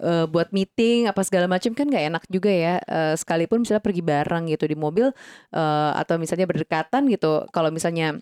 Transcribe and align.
uh, 0.00 0.26
buat 0.26 0.50
meeting 0.50 1.06
apa 1.06 1.20
segala 1.22 1.46
macam 1.46 1.70
kan 1.72 1.86
nggak 1.86 2.04
enak 2.10 2.22
juga 2.26 2.50
ya. 2.50 2.74
Uh, 2.84 3.14
sekalipun 3.14 3.62
misalnya 3.62 3.80
pergi 3.80 4.02
bareng 4.02 4.48
gitu 4.48 4.64
di 4.64 4.74
mobil 4.74 5.12
uh, 5.52 5.90
atau 5.94 6.16
misalnya 6.16 6.44
berdekatan 6.44 7.06
gitu. 7.06 7.46
Kalau 7.52 7.70
misalnya 7.70 8.16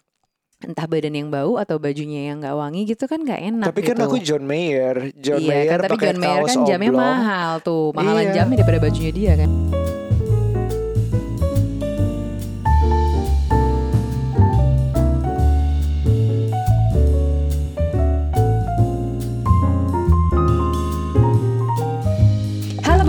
entah 0.58 0.90
badan 0.90 1.14
yang 1.14 1.30
bau 1.30 1.54
atau 1.54 1.78
bajunya 1.78 2.34
yang 2.34 2.42
nggak 2.42 2.50
wangi 2.52 2.82
gitu 2.82 3.06
kan 3.06 3.22
nggak 3.22 3.40
enak 3.46 3.66
Tapi 3.70 3.80
kan 3.86 3.94
gitu. 3.94 4.06
aku 4.10 4.16
John 4.18 4.42
Mayer, 4.42 5.14
John 5.14 5.38
iya 5.38 5.50
Mayer 5.54 5.70
kan 5.70 5.78
tapi 5.86 5.96
John 6.02 6.18
Mayer 6.18 6.42
kan 6.42 6.58
jamnya 6.66 6.90
oblong. 6.90 6.98
mahal 7.14 7.52
tuh 7.62 7.84
mahalan 7.94 8.26
Iya. 8.26 8.34
jamnya 8.42 8.56
daripada 8.58 8.78
bajunya 8.82 9.12
dia 9.14 9.32
kan 9.38 9.50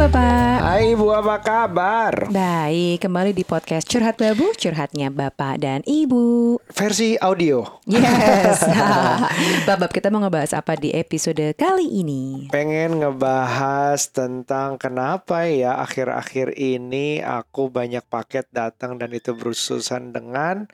Bapak 0.09 0.65
Hai 0.65 0.97
Ibu 0.97 1.05
apa 1.13 1.37
kabar? 1.37 2.33
Baik, 2.33 3.05
kembali 3.05 3.29
di 3.29 3.45
podcast 3.45 3.85
Curhat 3.85 4.17
Babu, 4.17 4.49
curhatnya 4.57 5.13
Bapak 5.13 5.61
dan 5.61 5.85
Ibu. 5.85 6.57
Versi 6.73 7.13
audio. 7.21 7.77
Yes. 7.85 8.65
Babab 9.69 9.93
kita 9.93 10.09
mau 10.09 10.17
ngebahas 10.25 10.57
apa 10.57 10.81
di 10.81 10.89
episode 10.97 11.53
kali 11.53 12.01
ini? 12.01 12.49
Pengen 12.49 13.05
ngebahas 13.05 14.09
tentang 14.09 14.81
kenapa 14.81 15.45
ya 15.45 15.77
akhir-akhir 15.77 16.57
ini 16.57 17.21
aku 17.21 17.69
banyak 17.69 18.01
paket 18.09 18.49
datang 18.49 18.97
dan 18.97 19.13
itu 19.13 19.37
berurusan 19.37 20.09
dengan 20.09 20.65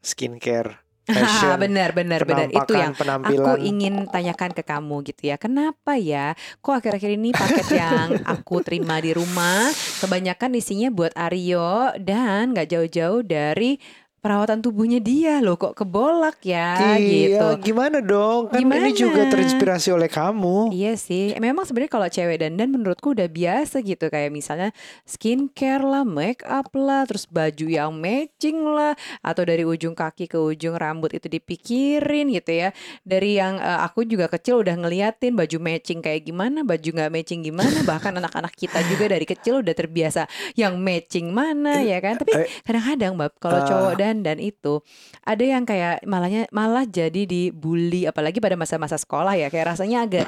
skincare, 0.00 0.80
fashion, 1.08 1.56
benar, 1.64 1.90
benar, 1.96 2.22
benar. 2.28 2.46
Itu 2.52 2.72
yang 2.76 2.92
aku 2.94 3.56
ingin 3.58 4.06
tanyakan 4.06 4.52
ke 4.52 4.62
kamu 4.62 4.96
gitu 5.08 5.32
ya. 5.32 5.36
Kenapa 5.40 5.96
ya? 5.96 6.36
Kok 6.60 6.84
akhir-akhir 6.84 7.10
ini 7.16 7.32
paket 7.32 7.68
yang 7.74 8.20
aku 8.28 8.60
terima 8.60 9.00
di 9.00 9.16
rumah 9.16 9.72
kebanyakan 10.04 10.60
isinya 10.60 10.88
buat 10.92 11.16
Aryo 11.16 11.96
dan 11.98 12.52
nggak 12.52 12.68
jauh-jauh 12.68 13.24
dari 13.24 13.80
perawatan 14.18 14.58
tubuhnya 14.58 14.98
dia 14.98 15.38
loh 15.38 15.54
kok 15.54 15.78
kebolak 15.78 16.42
ya 16.42 16.98
gitu. 16.98 17.38
Iya, 17.38 17.62
gimana 17.62 18.02
dong? 18.02 18.50
Kan 18.50 18.66
Gimana? 18.66 18.90
ini 18.90 18.90
juga 18.98 19.30
terinspirasi 19.30 19.94
oleh 19.94 20.10
kamu. 20.10 20.74
Iya 20.74 20.98
sih, 20.98 21.38
memang 21.38 21.62
sebenarnya 21.62 21.92
kalau 21.92 22.08
cewek 22.10 22.42
dandan 22.42 22.74
menurutku 22.74 23.14
udah 23.14 23.30
biasa 23.30 23.78
gitu 23.86 24.10
kayak 24.10 24.34
misalnya 24.34 24.74
skincare 25.06 25.82
lah, 25.86 26.02
make 26.02 26.42
up 26.46 26.70
lah, 26.74 27.06
terus 27.06 27.30
baju 27.30 27.66
yang 27.70 27.94
matching 27.94 28.58
lah, 28.66 28.98
atau 29.22 29.42
dari 29.46 29.62
ujung 29.62 29.94
kaki 29.94 30.26
ke 30.26 30.38
ujung 30.38 30.74
rambut 30.74 31.14
itu 31.14 31.30
dipikirin 31.30 32.34
gitu 32.34 32.52
ya. 32.66 32.68
Dari 33.06 33.38
yang 33.38 33.62
eh, 33.62 33.80
aku 33.86 34.02
juga 34.02 34.26
kecil 34.26 34.60
udah 34.66 34.74
ngeliatin 34.74 35.38
baju 35.38 35.56
matching 35.62 36.02
kayak 36.02 36.26
gimana, 36.26 36.66
baju 36.66 36.88
nggak 36.90 37.10
matching 37.14 37.40
gimana, 37.46 37.82
bahkan 37.86 38.10
anak-anak 38.18 38.50
kita 38.58 38.82
juga 38.90 39.14
dari 39.14 39.24
kecil 39.24 39.62
udah 39.62 39.74
terbiasa 39.74 40.26
yang 40.58 40.74
matching 40.82 41.30
mana 41.30 41.80
ya 41.86 42.02
kan. 42.02 42.18
Tapi 42.18 42.32
Eh, 42.38 42.46
kadang-kadang 42.62 43.12
bab 43.18 43.32
kalau 43.42 43.60
ah. 43.62 43.66
cowok 43.66 43.94
dandan 44.08 44.40
itu 44.40 44.80
ada 45.28 45.44
yang 45.44 45.68
kayak 45.68 46.00
malahnya 46.08 46.48
malah 46.48 46.88
jadi 46.88 47.28
dibully 47.28 48.08
apalagi 48.08 48.40
pada 48.40 48.56
masa-masa 48.56 48.96
sekolah 48.96 49.36
ya 49.36 49.52
kayak 49.52 49.76
rasanya 49.76 50.08
agak 50.08 50.26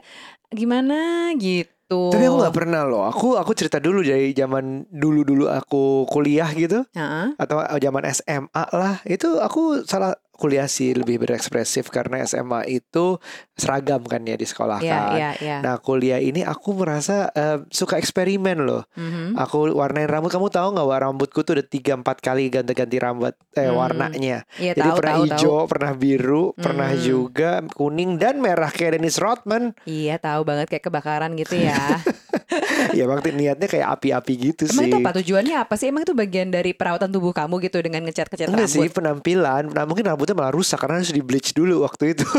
gimana 0.52 1.32
gitu. 1.40 2.12
Tapi 2.12 2.22
aku 2.28 2.36
nggak 2.44 2.54
pernah 2.54 2.82
loh. 2.86 3.02
Aku 3.08 3.34
aku 3.40 3.50
cerita 3.56 3.82
dulu 3.82 4.04
dari 4.04 4.30
zaman 4.36 4.86
dulu-dulu 4.92 5.50
aku 5.50 6.06
kuliah 6.06 6.46
gitu 6.54 6.86
Heeh. 6.94 7.34
atau 7.34 7.64
zaman 7.80 8.04
SMA 8.12 8.64
lah. 8.76 9.00
Itu 9.08 9.40
aku 9.40 9.82
salah 9.88 10.14
kuliah 10.40 10.64
sih 10.64 10.90
lebih 10.90 11.20
berekspresif 11.20 11.86
karena 11.86 12.24
SMA 12.24 12.64
itu 12.66 13.20
seragam 13.52 14.00
kan 14.02 14.24
ya 14.24 14.32
di 14.32 14.42
sekolah 14.42 14.80
Iya, 14.80 14.88
kan. 14.90 15.10
iya, 15.12 15.30
iya. 15.36 15.56
Nah 15.60 15.76
kuliah 15.76 16.16
ini 16.16 16.40
aku 16.40 16.72
merasa 16.72 17.28
eh, 17.30 17.60
suka 17.68 17.94
eksperimen 17.94 18.58
loh. 18.60 18.88
Mhm. 18.94 19.36
Aku 19.36 19.68
warnain 19.70 20.08
rambut. 20.08 20.30
Kamu 20.30 20.48
tahu 20.48 20.72
nggak 20.72 20.82
bahwa 20.82 20.98
rambutku 21.02 21.42
tuh 21.42 21.54
udah 21.54 21.66
tiga 21.66 21.92
empat 21.92 22.18
kali 22.18 22.48
ganti-ganti 22.48 22.96
rambut 22.96 23.36
eh, 23.52 23.68
Hmm. 23.68 23.76
warnanya. 23.76 24.48
Iya, 24.56 24.72
Jadi 24.72 24.80
tahu, 24.86 24.96
pernah 24.96 25.12
tahu, 25.12 25.24
hijau, 25.26 25.36
tahu. 25.58 25.68
pernah 25.68 25.92
biru, 25.92 26.44
pernah 26.54 26.90
Hmm. 26.90 27.02
juga 27.02 27.50
kuning 27.68 28.16
dan 28.16 28.40
merah 28.40 28.70
kayak 28.70 28.96
Dennis 28.96 29.16
Rodman. 29.16 29.76
Iya, 29.84 30.16
tahu 30.16 30.40
banget 30.42 30.66
kayak 30.68 30.84
kebakaran 30.86 31.36
gitu 31.36 31.60
ya. 31.60 31.76
ya 32.98 33.04
waktu 33.06 33.32
niatnya 33.32 33.66
kayak 33.66 33.88
api-api 33.98 34.32
gitu 34.52 34.62
Emang 34.70 34.86
sih. 34.86 34.90
itu 34.90 34.96
apa 34.98 35.10
tujuannya 35.20 35.56
apa 35.58 35.74
sih? 35.76 35.86
Emang 35.88 36.02
itu 36.02 36.14
bagian 36.14 36.48
dari 36.48 36.72
perawatan 36.72 37.10
tubuh 37.10 37.30
kamu 37.30 37.58
gitu 37.64 37.78
dengan 37.80 38.06
ngecat-ngecat 38.06 38.46
Enggak 38.48 38.68
rambut? 38.68 38.82
sih 38.82 38.88
penampilan. 38.90 39.64
Nah, 39.70 39.84
mungkin 39.84 40.04
rambutnya 40.06 40.34
malah 40.34 40.54
rusak 40.54 40.78
karena 40.78 41.02
harus 41.02 41.10
di 41.10 41.22
bleach 41.22 41.52
dulu 41.52 41.82
waktu 41.84 42.14
itu. 42.14 42.24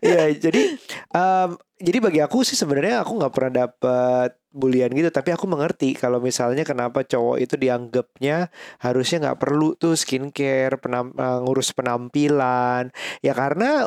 Iya, 0.00 0.32
jadi 0.32 0.80
em, 1.12 1.50
jadi 1.76 1.98
bagi 2.00 2.20
aku 2.24 2.40
sih 2.40 2.56
sebenarnya 2.56 3.04
aku 3.04 3.20
nggak 3.20 3.34
pernah 3.36 3.52
dapet 3.66 4.30
bulian 4.48 4.88
gitu, 4.90 5.12
tapi 5.12 5.30
aku 5.30 5.44
mengerti 5.44 5.92
kalau 5.92 6.18
misalnya 6.18 6.64
kenapa 6.64 7.04
cowok 7.04 7.36
itu 7.38 7.54
dianggapnya 7.54 8.48
harusnya 8.80 9.28
nggak 9.28 9.38
perlu 9.38 9.76
tuh 9.76 9.94
skincare, 9.94 10.80
penam, 10.80 11.12
eh, 11.14 11.38
ngurus 11.44 11.76
penampilan. 11.76 12.88
Ya 13.20 13.32
karena 13.36 13.86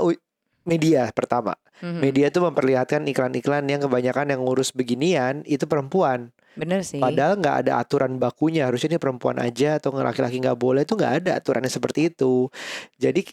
media 0.63 1.11
pertama. 1.11 1.55
Mhm. 1.83 1.99
Media 1.99 2.27
tuh 2.31 2.47
memperlihatkan 2.47 3.03
iklan-iklan 3.07 3.67
yang 3.67 3.83
kebanyakan 3.83 4.31
yang 4.35 4.41
ngurus 4.43 4.71
beginian 4.71 5.43
itu 5.43 5.67
perempuan. 5.67 6.31
Bener 6.53 6.85
sih. 6.85 7.01
Padahal 7.01 7.39
nggak 7.39 7.67
ada 7.67 7.81
aturan 7.81 8.21
bakunya 8.21 8.69
harusnya 8.69 8.95
ini 8.95 8.99
perempuan 9.01 9.41
aja 9.41 9.81
atau 9.81 9.91
laki-laki 9.95 10.37
nggak 10.37 10.59
boleh 10.59 10.85
itu 10.85 10.93
nggak 10.93 11.13
ada 11.23 11.31
aturannya 11.41 11.71
seperti 11.71 12.13
itu. 12.13 12.47
Jadi 13.01 13.25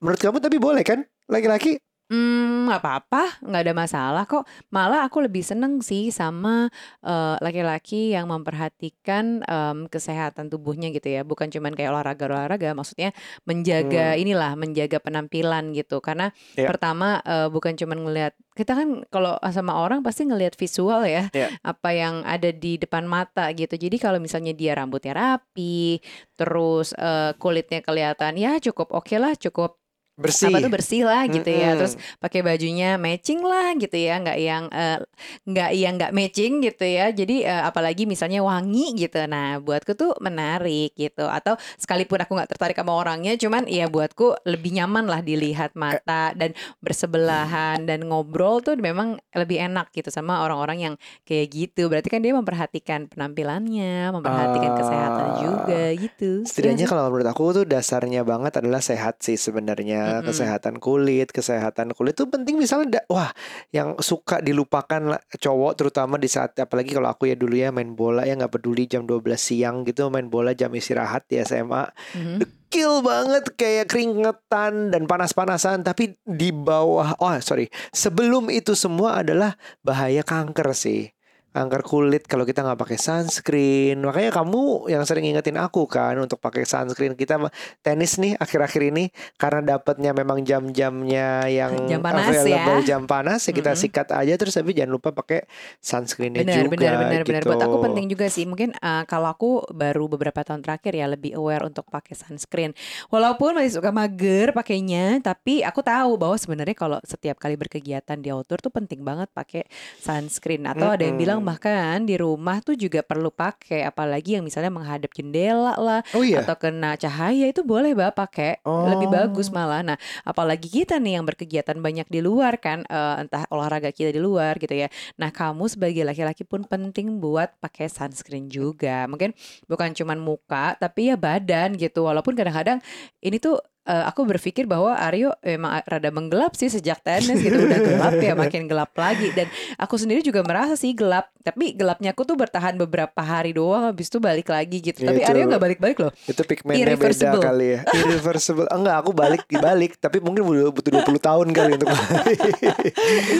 menurut 0.00 0.20
kamu 0.20 0.38
tapi 0.40 0.56
boleh 0.56 0.82
kan 0.82 1.04
laki-laki? 1.28 1.78
Hmm, 2.10 2.66
nggak 2.66 2.82
apa-apa, 2.82 3.38
nggak 3.38 3.62
ada 3.70 3.74
masalah 3.74 4.24
kok. 4.26 4.42
Malah 4.74 5.06
aku 5.06 5.22
lebih 5.22 5.46
seneng 5.46 5.78
sih 5.78 6.10
sama 6.10 6.66
eh, 7.06 7.36
laki-laki 7.38 8.10
yang 8.18 8.26
memperhatikan 8.26 9.46
em, 9.46 9.86
kesehatan 9.86 10.50
tubuhnya 10.50 10.90
gitu 10.90 11.06
ya. 11.06 11.22
Bukan 11.22 11.54
cuman 11.54 11.70
kayak 11.70 11.94
olahraga-olahraga, 11.94 12.74
maksudnya 12.74 13.14
menjaga 13.46 14.18
inilah, 14.18 14.58
menjaga 14.58 14.98
penampilan 14.98 15.70
gitu. 15.70 16.02
Karena 16.02 16.34
Ya. 16.58 16.66
pertama 16.66 17.22
eh, 17.22 17.46
bukan 17.46 17.78
cuman 17.78 18.02
ngelihat 18.02 18.34
kita 18.58 18.74
kan 18.74 19.06
kalau 19.14 19.38
sama 19.54 19.78
orang 19.78 20.02
pasti 20.02 20.26
ngelihat 20.26 20.58
visual 20.58 21.06
ya, 21.06 21.30
Ya. 21.30 21.46
apa 21.62 21.94
yang 21.94 22.26
ada 22.26 22.50
di 22.50 22.74
depan 22.74 23.06
mata 23.06 23.46
gitu. 23.54 23.78
Jadi 23.78 24.02
kalau 24.02 24.18
misalnya 24.18 24.50
dia 24.50 24.74
rambutnya 24.74 25.14
rapi, 25.14 26.02
terus 26.34 26.90
eh, 26.98 27.38
kulitnya 27.38 27.86
kelihatan 27.86 28.34
ya 28.34 28.58
cukup 28.58 28.90
oke 28.90 29.14
lah, 29.14 29.38
cukup 29.38 29.78
Bersih. 30.20 30.48
apa 30.48 30.58
tuh 30.60 30.70
bersih 30.70 31.02
lah 31.02 31.24
gitu 31.26 31.48
ya 31.48 31.72
Mm-mm. 31.72 31.78
terus 31.80 31.94
pakai 32.16 32.40
bajunya 32.40 32.94
matching 32.94 33.40
lah 33.40 33.72
gitu 33.74 33.96
ya 33.96 34.14
nggak 34.16 34.38
yang 34.38 34.64
eh, 34.68 34.98
nggak 35.44 35.70
yang 35.72 35.92
nggak 35.96 36.12
matching 36.12 36.52
gitu 36.60 36.84
ya 36.84 37.08
jadi 37.10 37.36
eh, 37.42 37.62
apalagi 37.64 38.04
misalnya 38.04 38.40
wangi 38.40 38.92
gitu 38.94 39.24
nah 39.24 39.56
buatku 39.56 39.92
tuh 39.92 40.12
menarik 40.18 40.92
gitu 40.92 41.24
atau 41.24 41.56
sekalipun 41.74 42.20
aku 42.20 42.32
nggak 42.34 42.50
tertarik 42.50 42.76
sama 42.76 42.92
orangnya 42.92 43.34
cuman 43.34 43.64
ya 43.64 43.86
buatku 43.86 44.44
lebih 44.44 44.76
nyaman 44.76 45.04
lah 45.04 45.20
dilihat 45.20 45.72
mata 45.72 46.30
dan 46.32 46.52
bersebelahan 47.00 47.82
dan 47.82 48.04
ngobrol 48.04 48.60
tuh 48.60 48.76
memang 48.76 49.16
lebih 49.32 49.56
enak 49.62 49.88
gitu 49.90 50.10
sama 50.10 50.42
orang-orang 50.42 50.78
yang 50.82 50.94
kayak 51.22 51.48
gitu 51.48 51.86
berarti 51.86 52.06
kan 52.06 52.20
dia 52.20 52.34
memperhatikan 52.34 53.08
penampilannya 53.08 54.12
memperhatikan 54.12 54.72
kesehatan 54.76 55.28
Ah. 55.30 55.38
juga 55.38 55.82
gitu 55.94 56.42
Setidaknya 56.42 56.84
sih? 56.84 56.90
kalau 56.90 57.06
menurut 57.06 57.24
aku 57.24 57.42
tuh 57.52 57.64
dasarnya 57.64 58.20
banget 58.20 58.52
adalah 58.56 58.80
sehat 58.80 59.20
sih 59.20 59.34
sebenarnya 59.34 60.02
Mm-mm. 60.18 60.26
kesehatan 60.26 60.74
kulit, 60.76 61.30
kesehatan 61.30 61.94
kulit 61.94 62.18
itu 62.18 62.26
penting 62.26 62.58
misalnya 62.58 62.98
da- 62.98 63.08
wah 63.08 63.30
yang 63.70 63.94
suka 63.98 64.42
dilupakan 64.42 65.14
lah, 65.14 65.20
cowok 65.30 65.72
terutama 65.74 66.16
di 66.16 66.26
saat 66.26 66.58
apalagi 66.58 66.90
kalau 66.90 67.06
aku 67.06 67.30
ya 67.30 67.36
dulu 67.36 67.54
ya 67.54 67.70
main 67.70 67.94
bola 67.94 68.26
ya 68.26 68.34
nggak 68.34 68.50
peduli 68.50 68.84
jam 68.84 69.04
12 69.04 69.22
siang 69.36 69.82
gitu 69.84 70.08
main 70.08 70.26
bola 70.26 70.50
jam 70.50 70.70
istirahat 70.70 71.26
di 71.26 71.38
SMA 71.38 71.86
Mhm. 72.10 72.66
kill 72.66 73.02
banget 73.02 73.50
kayak 73.54 73.86
keringetan 73.86 74.90
dan 74.90 75.06
panas-panasan 75.06 75.82
tapi 75.82 76.18
di 76.22 76.50
bawah 76.50 77.14
oh 77.18 77.34
sorry 77.38 77.66
sebelum 77.90 78.46
itu 78.48 78.74
semua 78.74 79.20
adalah 79.20 79.54
bahaya 79.80 80.22
kanker 80.22 80.70
sih 80.70 81.10
kanker 81.50 81.82
kulit 81.82 82.24
kalau 82.26 82.46
kita 82.46 82.62
nggak 82.62 82.78
pakai 82.78 82.98
sunscreen 82.98 83.98
makanya 84.02 84.30
kamu 84.30 84.86
yang 84.90 85.02
sering 85.02 85.26
ingetin 85.26 85.58
aku 85.58 85.86
kan 85.90 86.14
untuk 86.18 86.38
pakai 86.38 86.62
sunscreen 86.62 87.18
kita 87.18 87.40
tenis 87.82 88.18
nih 88.22 88.38
akhir-akhir 88.38 88.82
ini 88.94 89.04
karena 89.34 89.76
dapatnya 89.76 90.14
memang 90.14 90.46
jam-jamnya 90.46 91.46
yang 91.50 91.72
Jam 91.90 92.00
panas 92.02 92.30
available 92.30 92.80
ya. 92.82 92.88
jam 92.94 93.02
panas 93.08 93.40
ya 93.46 93.52
kita 93.52 93.72
Mm-mm. 93.74 93.82
sikat 93.82 94.08
aja 94.14 94.34
terus 94.38 94.54
tapi 94.54 94.76
jangan 94.76 94.92
lupa 94.94 95.10
pakai 95.10 95.46
sunscreennya 95.82 96.44
Benar, 96.46 96.56
juga 96.56 96.68
benar, 96.76 96.94
benar, 96.96 97.22
benar. 97.24 97.40
gitu. 97.42 97.48
Buat 97.50 97.64
aku 97.64 97.76
penting 97.90 98.06
juga 98.10 98.26
sih. 98.28 98.44
Mungkin 98.46 98.70
uh, 98.78 99.04
kalau 99.08 99.28
aku 99.30 99.50
baru 99.72 100.06
beberapa 100.06 100.40
tahun 100.44 100.60
terakhir 100.64 100.92
ya 100.96 101.06
lebih 101.10 101.36
aware 101.36 101.66
untuk 101.66 101.88
pakai 101.88 102.14
sunscreen. 102.16 102.72
Walaupun 103.08 103.56
masih 103.58 103.80
suka 103.80 103.90
mager 103.90 104.52
pakainya, 104.54 105.18
tapi 105.20 105.62
aku 105.64 105.80
tahu 105.84 106.16
bahwa 106.20 106.36
sebenarnya 106.36 106.76
kalau 106.76 106.98
setiap 107.02 107.36
kali 107.40 107.56
berkegiatan 107.56 108.18
di 108.20 108.28
outdoor 108.30 108.60
tuh 108.60 108.72
penting 108.72 109.02
banget 109.02 109.28
pakai 109.32 109.66
sunscreen. 110.00 110.68
Atau 110.68 110.88
ada 110.92 111.02
yang 111.02 111.16
bilang 111.16 111.39
kadang 111.40 111.48
bahkan 111.48 111.96
di 112.04 112.14
rumah 112.14 112.60
tuh 112.60 112.76
juga 112.76 113.00
perlu 113.00 113.32
pakai 113.32 113.82
apalagi 113.82 114.36
yang 114.36 114.44
misalnya 114.44 114.68
menghadap 114.68 115.08
jendela 115.10 115.72
lah 115.80 116.04
Oh 116.12 116.20
iya. 116.20 116.44
atau 116.44 116.52
kena 116.54 116.94
cahaya 116.94 117.48
itu 117.48 117.64
boleh 117.64 117.96
bah 117.96 118.12
pakai 118.12 118.60
lebih 118.60 119.08
Oh. 119.08 119.12
bagus 119.16 119.48
malah. 119.48 119.80
Nah, 119.80 119.96
apalagi 120.22 120.68
kita 120.68 121.00
nih 121.00 121.16
yang 121.16 121.24
berkegiatan 121.24 121.80
banyak 121.80 122.04
di 122.06 122.20
luar 122.20 122.60
kan 122.60 122.84
eh, 122.84 123.14
entah 123.24 123.48
olahraga 123.48 123.88
kita 123.88 124.12
di 124.12 124.20
luar 124.20 124.60
gitu 124.60 124.76
ya. 124.76 124.92
Nah, 125.16 125.32
kamu 125.32 125.64
sebagai 125.66 126.04
laki-laki 126.04 126.44
pun 126.44 126.62
penting 126.62 127.16
buat 127.18 127.56
pakai 127.58 127.88
sunscreen 127.88 128.52
juga. 128.52 129.08
Mungkin 129.08 129.32
bukan 129.64 129.96
cuman 129.96 130.20
muka 130.20 130.76
tapi 130.76 131.08
ya 131.08 131.16
badan 131.16 131.74
gitu. 131.80 132.04
Walaupun 132.04 132.36
kadang-kadang 132.36 132.84
ini 133.20 133.40
tuh 133.40 133.56
eh, 133.90 134.04
aku 134.06 134.22
berpikir 134.22 134.64
bahwa 134.64 134.94
Aryo 134.94 135.34
emang 135.42 135.82
rada 135.82 136.08
menggelap 136.08 136.54
sih 136.54 136.70
sejak 136.70 137.02
tenis 137.02 137.42
gitu 137.42 137.58
udah 137.58 137.80
gelap 137.80 138.14
ya 138.16 138.32
makin 138.46 138.70
gelap 138.70 138.94
lagi 138.94 139.34
dan 139.34 139.50
aku 139.74 139.98
sendiri 139.98 140.22
juga 140.22 140.46
merasa 140.46 140.78
sih 140.78 140.94
gelap 140.94 141.34
tapi 141.40 141.74
gelapnya 141.74 142.14
aku 142.14 142.22
tuh 142.22 142.36
bertahan 142.36 142.76
beberapa 142.76 143.18
hari 143.18 143.50
doang 143.50 143.90
habis 143.90 144.06
itu 144.06 144.20
balik 144.20 144.46
lagi 144.46 144.78
gitu 144.78 145.00
Ya, 145.00 145.10
tapi 145.10 145.20
itu- 145.20 145.30
Aryo 145.32 145.44
nggak 145.48 145.62
balik-balik 145.62 145.98
loh 145.98 146.12
Itu 146.24 146.44
pigmentnya 146.44 146.94
beda 146.94 147.40
kali 147.40 147.66
ya. 147.74 147.80
Irreversible. 147.98 148.68
Enggak, 148.68 148.96
aku 149.00 149.10
balik 149.10 149.42
balik 149.48 149.96
tapi 149.96 150.20
mungkin 150.20 150.44
butuh 150.44 150.68
butuh 150.70 150.90
20 151.00 151.16
tahun 151.18 151.46
kali 151.50 151.70
untuk 151.80 151.88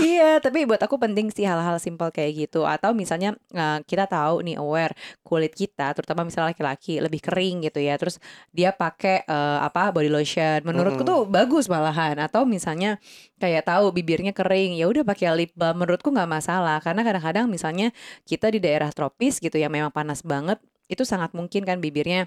iya, 0.01 0.41
tapi 0.41 0.65
buat 0.65 0.81
aku 0.81 0.97
penting 0.97 1.29
sih 1.29 1.45
hal-hal 1.45 1.77
simpel 1.77 2.09
kayak 2.09 2.49
gitu. 2.49 2.65
Atau 2.65 2.97
misalnya 2.97 3.37
eh, 3.53 3.79
kita 3.85 4.09
tahu 4.09 4.41
nih 4.43 4.57
aware 4.57 4.95
kulit 5.21 5.53
kita, 5.53 5.93
terutama 5.93 6.25
misalnya 6.25 6.57
laki-laki 6.57 6.99
lebih 6.99 7.21
kering 7.21 7.69
gitu 7.69 7.81
ya. 7.81 7.95
Terus 8.01 8.17
dia 8.51 8.73
pakai 8.73 9.25
eh, 9.25 9.59
apa 9.61 9.93
body 9.93 10.09
lotion. 10.09 10.40
Menurutku 10.65 11.03
Mm-mm. 11.03 11.11
tuh 11.11 11.21
bagus 11.29 11.67
malahan. 11.71 12.17
Atau 12.21 12.47
misalnya 12.49 13.01
kayak 13.43 13.69
tahu 13.69 13.93
bibirnya 13.95 14.33
kering, 14.33 14.77
ya 14.79 14.87
udah 14.91 15.03
pakai 15.05 15.33
lip 15.37 15.53
balm. 15.57 15.81
Menurutku 15.83 16.09
nggak 16.13 16.31
masalah. 16.31 16.79
Karena 16.85 17.03
kadang-kadang 17.07 17.47
misalnya 17.47 17.93
kita 18.29 18.53
di 18.55 18.59
daerah 18.63 18.91
tropis 18.95 19.39
gitu 19.39 19.57
ya, 19.57 19.69
memang 19.73 19.93
panas 19.93 20.25
banget. 20.25 20.59
Itu 20.91 21.07
sangat 21.07 21.31
mungkin 21.37 21.63
kan 21.69 21.79
bibirnya 21.79 22.27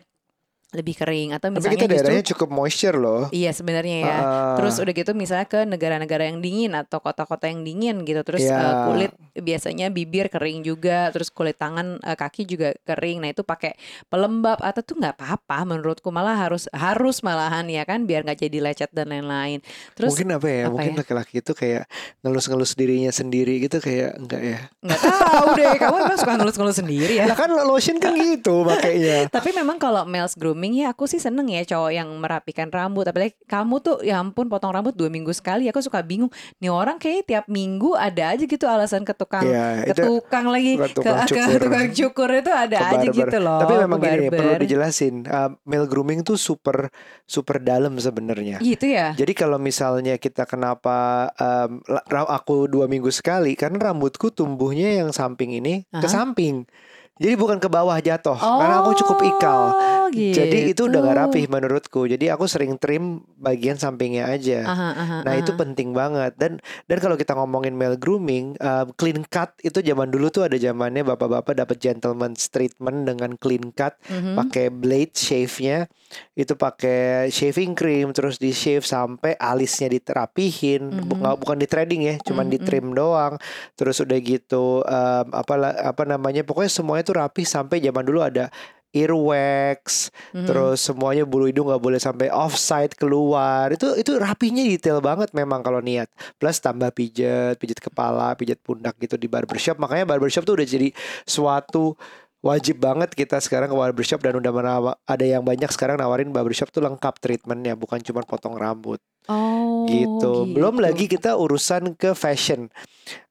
lebih 0.74 0.98
kering 0.98 1.38
atau 1.38 1.54
Tapi 1.54 1.56
misalnya 1.62 1.78
kita 1.78 1.86
justru 1.94 2.02
daerahnya 2.10 2.26
cukup 2.34 2.50
moisture 2.50 2.98
loh. 2.98 3.30
Iya 3.30 3.54
sebenarnya 3.54 3.98
ya. 4.02 4.18
Ah. 4.18 4.56
Terus 4.58 4.82
udah 4.82 4.94
gitu 4.94 5.12
misalnya 5.14 5.46
ke 5.46 5.70
negara-negara 5.70 6.26
yang 6.26 6.42
dingin 6.42 6.74
atau 6.74 6.98
kota-kota 6.98 7.46
yang 7.46 7.62
dingin 7.62 8.02
gitu. 8.02 8.26
Terus 8.26 8.42
Iya. 8.42 8.58
eh, 8.58 8.76
kulit 8.90 9.12
biasanya 9.38 9.88
bibir 9.94 10.34
kering 10.34 10.66
juga, 10.66 11.14
terus 11.14 11.30
kulit 11.30 11.62
tangan 11.62 12.02
eh, 12.02 12.18
kaki 12.18 12.50
juga 12.50 12.74
kering. 12.90 13.22
Nah, 13.22 13.30
itu 13.30 13.46
pakai 13.46 13.78
pelembab 14.10 14.58
atau 14.60 14.82
tuh 14.82 14.98
nggak 14.98 15.14
apa-apa 15.14 15.58
menurutku 15.70 16.10
malah 16.10 16.34
harus 16.34 16.66
harus 16.74 17.22
malahan 17.22 17.70
ya 17.70 17.86
kan 17.86 18.10
biar 18.10 18.26
nggak 18.26 18.42
jadi 18.50 18.58
lecet 18.58 18.90
dan 18.90 19.14
lain-lain. 19.14 19.62
Terus 19.94 20.18
mungkin 20.18 20.34
apa 20.34 20.48
ya? 20.50 20.64
apa 20.66 20.74
mungkin 20.74 20.94
ya? 20.94 21.00
laki-laki 21.06 21.36
itu 21.46 21.54
kayak 21.54 21.86
ngelus-ngelus 22.26 22.74
dirinya 22.74 23.12
sendiri 23.14 23.62
gitu 23.62 23.78
kayak 23.78 24.18
enggak 24.18 24.42
ya. 24.42 24.60
nggak 24.82 25.00
tahu 25.06 25.48
deh, 25.54 25.74
kamu 25.78 25.96
emang 26.02 26.18
suka 26.18 26.34
ngelus-ngelus 26.42 26.78
sendiri 26.82 27.14
ya. 27.22 27.26
Lah 27.30 27.38
kan 27.38 27.50
lotion 27.54 27.98
kan 28.02 28.18
gitu 28.18 28.64
makanya. 28.70 29.30
Tapi 29.30 29.50
memang 29.54 29.78
kalau 29.78 30.08
males 30.08 30.34
grooming 30.34 30.63
ya 30.72 30.96
aku 30.96 31.04
sih 31.04 31.20
seneng 31.20 31.52
ya 31.52 31.68
cowok 31.68 31.92
yang 31.92 32.08
merapikan 32.24 32.72
rambut. 32.72 33.04
Apalagi 33.04 33.36
kamu 33.44 33.76
tuh 33.84 34.00
ya 34.00 34.24
ampun 34.24 34.48
potong 34.48 34.72
rambut 34.72 34.96
dua 34.96 35.12
minggu 35.12 35.36
sekali. 35.36 35.68
Aku 35.68 35.84
suka 35.84 36.00
bingung. 36.00 36.32
Nih 36.64 36.72
orang 36.72 36.96
kayak 36.96 37.28
tiap 37.28 37.46
minggu 37.52 38.00
ada 38.00 38.32
aja 38.32 38.48
gitu 38.48 38.64
alasan 38.70 39.04
ke 39.04 39.12
tukang 39.12 39.44
Iya, 39.44 39.84
ke 39.92 39.94
tukang 40.00 40.48
lagi 40.48 40.80
ke 40.80 40.88
ke, 40.88 40.96
tukang 40.96 41.18
ke 41.28 41.36
cukur. 41.36 41.60
tukang 41.60 41.88
cukur 41.92 42.30
itu 42.40 42.52
ada 42.54 42.78
ke 42.80 42.88
aja 42.96 43.08
gitu 43.12 43.38
loh. 43.44 43.60
Tapi 43.60 43.74
memang 43.84 44.00
ke 44.00 44.08
gini 44.08 44.28
perlu 44.32 44.54
dijelasin. 44.64 45.14
uh, 45.28 45.50
male 45.68 45.88
grooming 45.90 46.24
tuh 46.24 46.40
super 46.40 46.88
super 47.28 47.60
dalam 47.60 48.00
sebenarnya. 48.00 48.64
Gitu 48.64 48.94
ya. 48.94 49.12
Jadi 49.18 49.34
kalau 49.36 49.58
misalnya 49.60 50.16
kita 50.22 50.48
kenapa 50.48 51.28
um, 51.36 51.82
aku 52.30 52.70
dua 52.70 52.86
minggu 52.86 53.10
sekali 53.10 53.58
karena 53.58 53.92
rambutku 53.92 54.30
tumbuhnya 54.30 55.02
yang 55.04 55.10
samping 55.10 55.58
ini 55.58 55.84
ke 55.90 56.08
Aha. 56.08 56.14
samping. 56.14 56.70
Jadi 57.14 57.38
bukan 57.38 57.62
ke 57.62 57.70
bawah 57.70 57.94
jatuh 58.02 58.34
karena 58.34 58.82
aku 58.82 58.98
cukup 59.06 59.18
ikal. 59.22 59.62
Oh, 59.70 60.10
Jadi 60.10 60.74
itu 60.74 60.90
udah 60.90 60.98
gak 60.98 61.10
gitu. 61.14 61.22
rapih 61.22 61.46
menurutku. 61.46 62.02
Jadi 62.10 62.26
aku 62.34 62.50
sering 62.50 62.74
trim 62.82 63.22
bagian 63.38 63.78
sampingnya 63.78 64.26
aja. 64.30 64.66
Aha, 64.66 64.90
aha, 64.98 65.18
Nah 65.22 65.34
itu 65.38 65.54
aha. 65.54 65.60
penting 65.62 65.94
banget 65.94 66.34
dan 66.42 66.58
dan 66.90 66.98
kalau 66.98 67.14
kita 67.14 67.38
ngomongin 67.38 67.78
male 67.78 68.02
grooming, 68.02 68.58
um, 68.58 68.90
clean 68.98 69.22
cut 69.30 69.54
itu 69.62 69.78
zaman 69.80 70.10
dulu 70.10 70.34
tuh 70.34 70.50
ada 70.50 70.58
zamannya 70.58 71.06
bapak-bapak 71.06 71.54
dapat 71.54 71.78
gentleman's 71.78 72.50
treatment 72.50 73.06
dengan 73.06 73.38
clean 73.38 73.70
cut, 73.70 73.94
Mhm. 74.10 74.34
pakai 74.34 74.74
blade 74.74 75.14
shave-nya 75.14 75.86
itu 76.34 76.58
pakai 76.58 77.30
shaving 77.30 77.78
cream 77.78 78.10
terus 78.10 78.42
di 78.42 78.50
shave 78.50 78.82
sampai 78.82 79.38
alisnya 79.38 79.86
diterapihin, 79.88 80.90
Bu- 81.06 81.14
Mhm. 81.14 81.22
nggak- 81.22 81.38
bukan 81.38 81.58
di 81.62 81.68
threading 81.70 82.02
ya, 82.10 82.16
cuman 82.26 82.50
di 82.50 82.58
Mhm. 82.58 82.66
trim 82.66 82.86
doang. 82.92 83.38
Terus 83.78 84.02
udah 84.02 84.18
gitu 84.18 84.82
um, 84.82 85.26
apa 85.30 85.54
apa 85.78 86.04
namanya 86.04 86.42
pokoknya 86.42 86.74
semuanya 86.74 87.04
tuh 87.06 87.18
rapi 87.22 87.46
sampai 87.46 87.78
zaman 87.80 88.02
dulu 88.02 88.26
ada 88.26 88.50
earwax, 88.94 90.14
Mhm. 90.38 90.46
terus 90.46 90.78
semuanya 90.78 91.26
bulu 91.26 91.50
hidung 91.50 91.66
nggak 91.66 91.82
boleh 91.82 91.98
sampai 91.98 92.30
offside 92.30 92.94
keluar. 92.94 93.74
Itu 93.74 93.98
itu 93.98 94.22
rapinya 94.22 94.62
detail 94.62 95.02
banget 95.02 95.34
memang 95.34 95.66
kalau 95.66 95.82
niat. 95.82 96.10
Plus 96.38 96.62
tambah 96.62 96.94
pijat, 96.94 97.58
pijat 97.58 97.82
kepala, 97.82 98.38
pijat 98.38 98.62
pundak 98.62 98.94
gitu 99.02 99.18
di 99.18 99.26
barbershop. 99.26 99.82
Makanya 99.82 100.06
barbershop 100.06 100.46
tuh 100.46 100.58
udah 100.58 100.68
jadi 100.70 100.94
suatu 101.26 101.98
wajib 102.44 102.84
banget 102.84 103.16
kita 103.16 103.40
sekarang 103.40 103.72
ke 103.72 103.78
barbershop 103.80 104.20
dan 104.20 104.36
udah 104.36 104.52
menawa- 104.52 105.00
ada 105.08 105.24
yang 105.24 105.42
banyak 105.42 105.72
sekarang 105.72 105.96
nawarin 105.96 106.30
barbershop 106.30 106.70
tuh 106.70 106.84
lengkap 106.84 107.16
treatmentnya 107.24 107.74
bukan 107.80 108.04
cuma 108.04 108.22
potong 108.28 108.60
rambut 108.60 109.00
Oh, 109.32 109.88
gitu. 109.88 110.52
Belum 110.52 110.76
gitu. 110.76 110.84
lagi 110.84 111.06
kita 111.08 111.40
urusan 111.40 111.96
ke 111.96 112.12
fashion. 112.12 112.68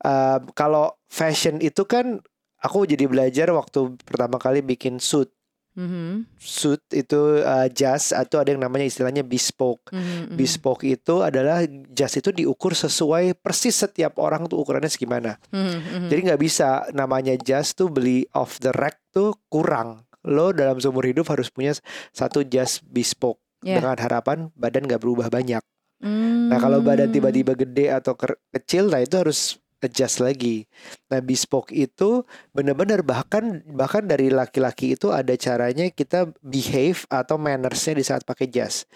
Uh, 0.01 0.41
kalau 0.57 0.97
fashion 1.05 1.61
itu 1.61 1.85
kan 1.85 2.17
aku 2.65 2.89
jadi 2.89 3.05
belajar 3.05 3.53
waktu 3.53 4.01
pertama 4.01 4.41
kali 4.41 4.65
bikin 4.65 4.97
suit. 4.97 5.29
Mhm, 5.73 6.29
Suit 6.37 6.85
itu 6.93 7.41
uh, 7.41 7.65
jas 7.73 8.13
atau 8.13 8.45
ada 8.45 8.53
yang 8.53 8.61
namanya 8.61 8.85
istilahnya 8.85 9.25
bespoke. 9.25 9.89
mhm, 9.89 10.33
mhm. 10.33 10.37
Bespoke 10.37 10.85
itu 10.85 11.25
adalah 11.25 11.65
jas 11.91 12.13
itu 12.21 12.29
diukur 12.29 12.77
sesuai 12.77 13.41
persis 13.41 13.73
setiap 13.81 14.21
orang 14.21 14.45
tuh 14.53 14.61
ukurannya 14.61 14.93
segimana. 14.93 15.41
Mhm, 15.49 15.77
mhm. 15.81 16.09
Jadi 16.13 16.21
nggak 16.29 16.41
bisa 16.45 16.69
namanya 16.93 17.33
jas 17.41 17.73
tuh 17.73 17.89
beli 17.89 18.29
off 18.37 18.61
the 18.61 18.69
rack 18.77 19.01
tuh 19.17 19.33
kurang. 19.49 20.05
Lo 20.29 20.53
dalam 20.53 20.77
seumur 20.77 21.09
hidup 21.09 21.27
harus 21.33 21.49
punya 21.49 21.73
satu 22.13 22.45
jas 22.45 22.79
bespoke 22.85 23.41
Ya. 23.63 23.79
dengan 23.79 23.95
harapan 23.95 24.51
badan 24.59 24.91
nggak 24.91 24.99
berubah 24.99 25.31
banyak. 25.31 25.63
Nah 26.03 26.59
kalau 26.59 26.83
badan 26.83 27.15
tiba-tiba 27.15 27.55
gede 27.55 27.95
atau 27.95 28.19
kecil, 28.51 28.91
nah 28.91 28.99
itu 28.99 29.15
harus 29.15 29.62
adjust 29.83 30.23
lagi. 30.23 30.65
Nah 31.11 31.19
bespoke 31.19 31.75
itu 31.75 32.23
benar-benar 32.55 33.03
bahkan 33.03 33.61
bahkan 33.67 34.07
dari 34.07 34.31
laki-laki 34.31 34.95
itu 34.95 35.11
ada 35.11 35.35
caranya 35.35 35.91
kita 35.91 36.31
behave 36.41 37.05
atau 37.11 37.37
mannersnya 37.37 37.99
di 37.99 38.05
saat 38.07 38.23
pakai 38.23 38.47
jas. 38.49 38.87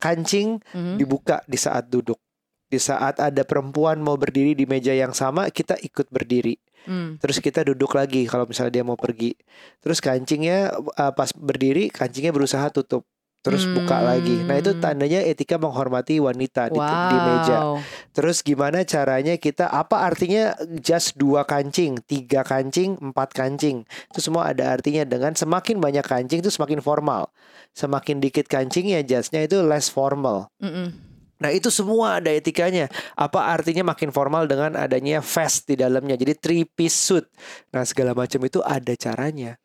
Kancing 0.00 0.58
Mhm. 0.72 0.96
dibuka 0.96 1.44
di 1.44 1.60
saat 1.60 1.86
duduk. 1.92 2.16
Di 2.70 2.78
saat 2.78 3.18
ada 3.18 3.42
perempuan 3.42 3.98
mau 3.98 4.14
berdiri 4.14 4.54
di 4.54 4.62
meja 4.62 4.94
yang 4.94 5.10
sama, 5.10 5.50
kita 5.50 5.74
ikut 5.82 6.06
berdiri. 6.08 6.54
Hmm. 6.86 7.18
Terus 7.20 7.42
kita 7.42 7.66
duduk 7.66 7.92
lagi 7.92 8.24
kalau 8.24 8.48
misalnya 8.48 8.80
dia 8.80 8.84
mau 8.86 8.96
pergi. 8.96 9.36
Terus 9.82 10.00
kancingnya 10.00 10.72
uh, 10.72 11.12
pas 11.12 11.28
berdiri, 11.34 11.92
kancingnya 11.92 12.32
berusaha 12.32 12.70
tutup. 12.72 13.04
Terus 13.40 13.64
buka 13.72 14.04
lagi. 14.04 14.36
Nah 14.44 14.60
itu 14.60 14.76
Hmm. 14.76 14.84
tandanya 14.84 15.24
etika 15.24 15.56
menghormati 15.56 16.20
wanita 16.20 16.68
di, 16.68 16.76
di 16.76 17.16
meja. 17.24 17.56
Wow. 17.56 17.80
Terus 18.12 18.44
gimana 18.44 18.84
caranya 18.84 19.40
kita 19.40 19.64
apa 19.64 20.04
artinya 20.04 20.52
just 20.76 21.16
dua 21.16 21.48
kancing, 21.48 21.96
tiga 22.04 22.44
kancing, 22.44 23.00
empat 23.00 23.32
kancing. 23.32 23.88
Itu 24.12 24.20
semua 24.20 24.52
ada 24.52 24.76
artinya 24.76 25.08
dengan 25.08 25.32
semakin 25.32 25.80
banyak 25.80 26.04
kancing 26.04 26.44
itu 26.44 26.52
semakin 26.52 26.84
formal. 26.84 27.32
Semakin 27.72 28.20
dikit 28.20 28.44
kancingnya 28.44 29.00
justnya 29.08 29.40
itu 29.40 29.64
less 29.64 29.88
formal. 29.88 30.52
Mm-mm. 30.60 30.92
Nah 31.40 31.48
itu 31.48 31.72
semua 31.72 32.20
ada 32.20 32.28
etikanya. 32.28 32.92
Apa 33.16 33.56
artinya 33.56 33.96
makin 33.96 34.12
formal 34.12 34.44
dengan 34.44 34.76
adanya 34.76 35.24
vest 35.24 35.64
di 35.64 35.80
dalamnya. 35.80 36.20
Jadi 36.20 36.36
three 36.36 36.64
piece 36.68 36.92
suit. 37.08 37.24
Nah 37.72 37.88
segala 37.88 38.12
macam 38.12 38.44
itu 38.44 38.60
ada 38.60 38.92
caranya. 39.00 39.56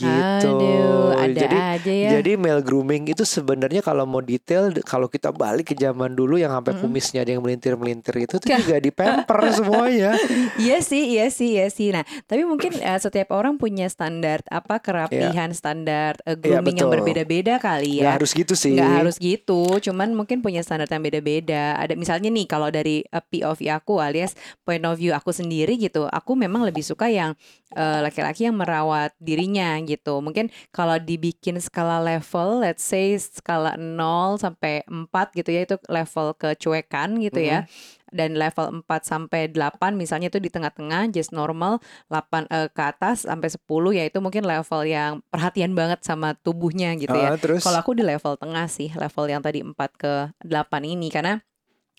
Gitu. 0.00 0.48
Aduh, 0.56 1.12
ada 1.12 1.36
jadi 1.36 1.56
aja 1.76 1.92
ya. 1.92 2.10
jadi 2.18 2.40
male 2.40 2.64
grooming 2.64 3.12
itu 3.12 3.22
sebenarnya 3.28 3.84
kalau 3.84 4.08
mau 4.08 4.24
detail 4.24 4.72
kalau 4.82 5.06
kita 5.06 5.28
balik 5.30 5.72
ke 5.72 5.74
zaman 5.76 6.16
dulu 6.16 6.40
yang 6.40 6.50
sampai 6.50 6.72
Mm-mm. 6.74 6.82
kumisnya 6.88 7.20
ada 7.22 7.36
yang 7.36 7.42
melintir-melintir 7.44 8.14
itu 8.16 8.34
tuh 8.40 8.48
juga 8.48 8.76
di 8.80 8.90
pamper 8.90 9.38
semuanya. 9.58 10.16
Iya 10.56 10.80
sih, 10.80 11.16
iya 11.16 11.26
sih, 11.28 11.60
iya 11.60 11.66
sih. 11.68 11.92
Nah, 11.92 12.02
tapi 12.24 12.42
mungkin 12.48 12.74
eh, 12.80 13.00
setiap 13.00 13.36
orang 13.36 13.60
punya 13.60 13.86
standar 13.92 14.40
apa 14.48 14.80
kerapihan 14.80 15.52
standar 15.52 16.16
eh, 16.24 16.36
grooming 16.36 16.80
yang 16.80 16.88
betul. 16.88 16.96
berbeda-beda 17.00 17.60
kali 17.60 18.00
ya. 18.00 18.16
harus 18.16 18.32
gitu 18.32 18.56
sih. 18.56 18.74
Nggak 18.74 18.92
harus 19.04 19.16
gitu, 19.20 19.78
cuman 19.84 20.16
mungkin 20.16 20.40
punya 20.40 20.64
standar 20.64 20.88
yang 20.88 21.04
beda-beda. 21.04 21.76
Ada 21.76 21.94
misalnya 21.94 22.32
nih 22.32 22.46
kalau 22.48 22.72
dari 22.72 23.04
eh, 23.04 23.24
POV 23.24 23.68
aku 23.70 24.00
alias 24.00 24.32
point 24.64 24.82
of 24.86 24.96
view 24.96 25.12
aku 25.12 25.30
sendiri 25.30 25.76
gitu, 25.76 26.08
aku 26.08 26.32
memang 26.34 26.64
lebih 26.64 26.82
suka 26.82 27.12
yang 27.12 27.36
laki-laki 27.70 28.50
yang 28.50 28.58
merawat 28.58 29.14
dirinya 29.22 29.78
gitu. 29.90 30.22
Mungkin 30.22 30.54
kalau 30.70 30.94
dibikin 31.02 31.58
skala 31.58 31.98
level, 31.98 32.62
let's 32.62 32.86
say 32.86 33.18
skala 33.18 33.74
0 33.74 34.38
sampai 34.38 34.86
4 34.86 35.38
gitu 35.38 35.50
ya 35.50 35.66
itu 35.66 35.76
level 35.90 36.38
kecuekan 36.38 37.18
gitu 37.18 37.42
ya. 37.42 37.66
dan 38.10 38.34
level 38.34 38.82
4 38.84 39.06
sampai 39.06 39.48
8 39.48 39.94
misalnya 39.94 40.28
itu 40.28 40.42
di 40.42 40.50
tengah-tengah 40.50 41.08
just 41.14 41.30
normal 41.30 41.78
8 42.10 42.50
eh, 42.50 42.68
ke 42.70 42.82
atas 42.82 43.24
sampai 43.24 43.48
10 43.48 43.98
yaitu 44.02 44.18
mungkin 44.18 44.44
level 44.44 44.82
yang 44.84 45.22
perhatian 45.30 45.72
banget 45.72 46.02
sama 46.02 46.34
tubuhnya 46.42 46.98
gitu 46.98 47.14
ya. 47.14 47.34
Ah, 47.34 47.38
terus 47.38 47.62
Kalau 47.62 47.78
aku 47.78 47.94
di 47.94 48.02
level 48.02 48.34
tengah 48.36 48.66
sih, 48.66 48.90
level 48.92 49.24
yang 49.30 49.42
tadi 49.42 49.62
4 49.62 49.78
ke 49.94 50.12
8 50.42 50.82
ini 50.82 51.08
karena 51.08 51.38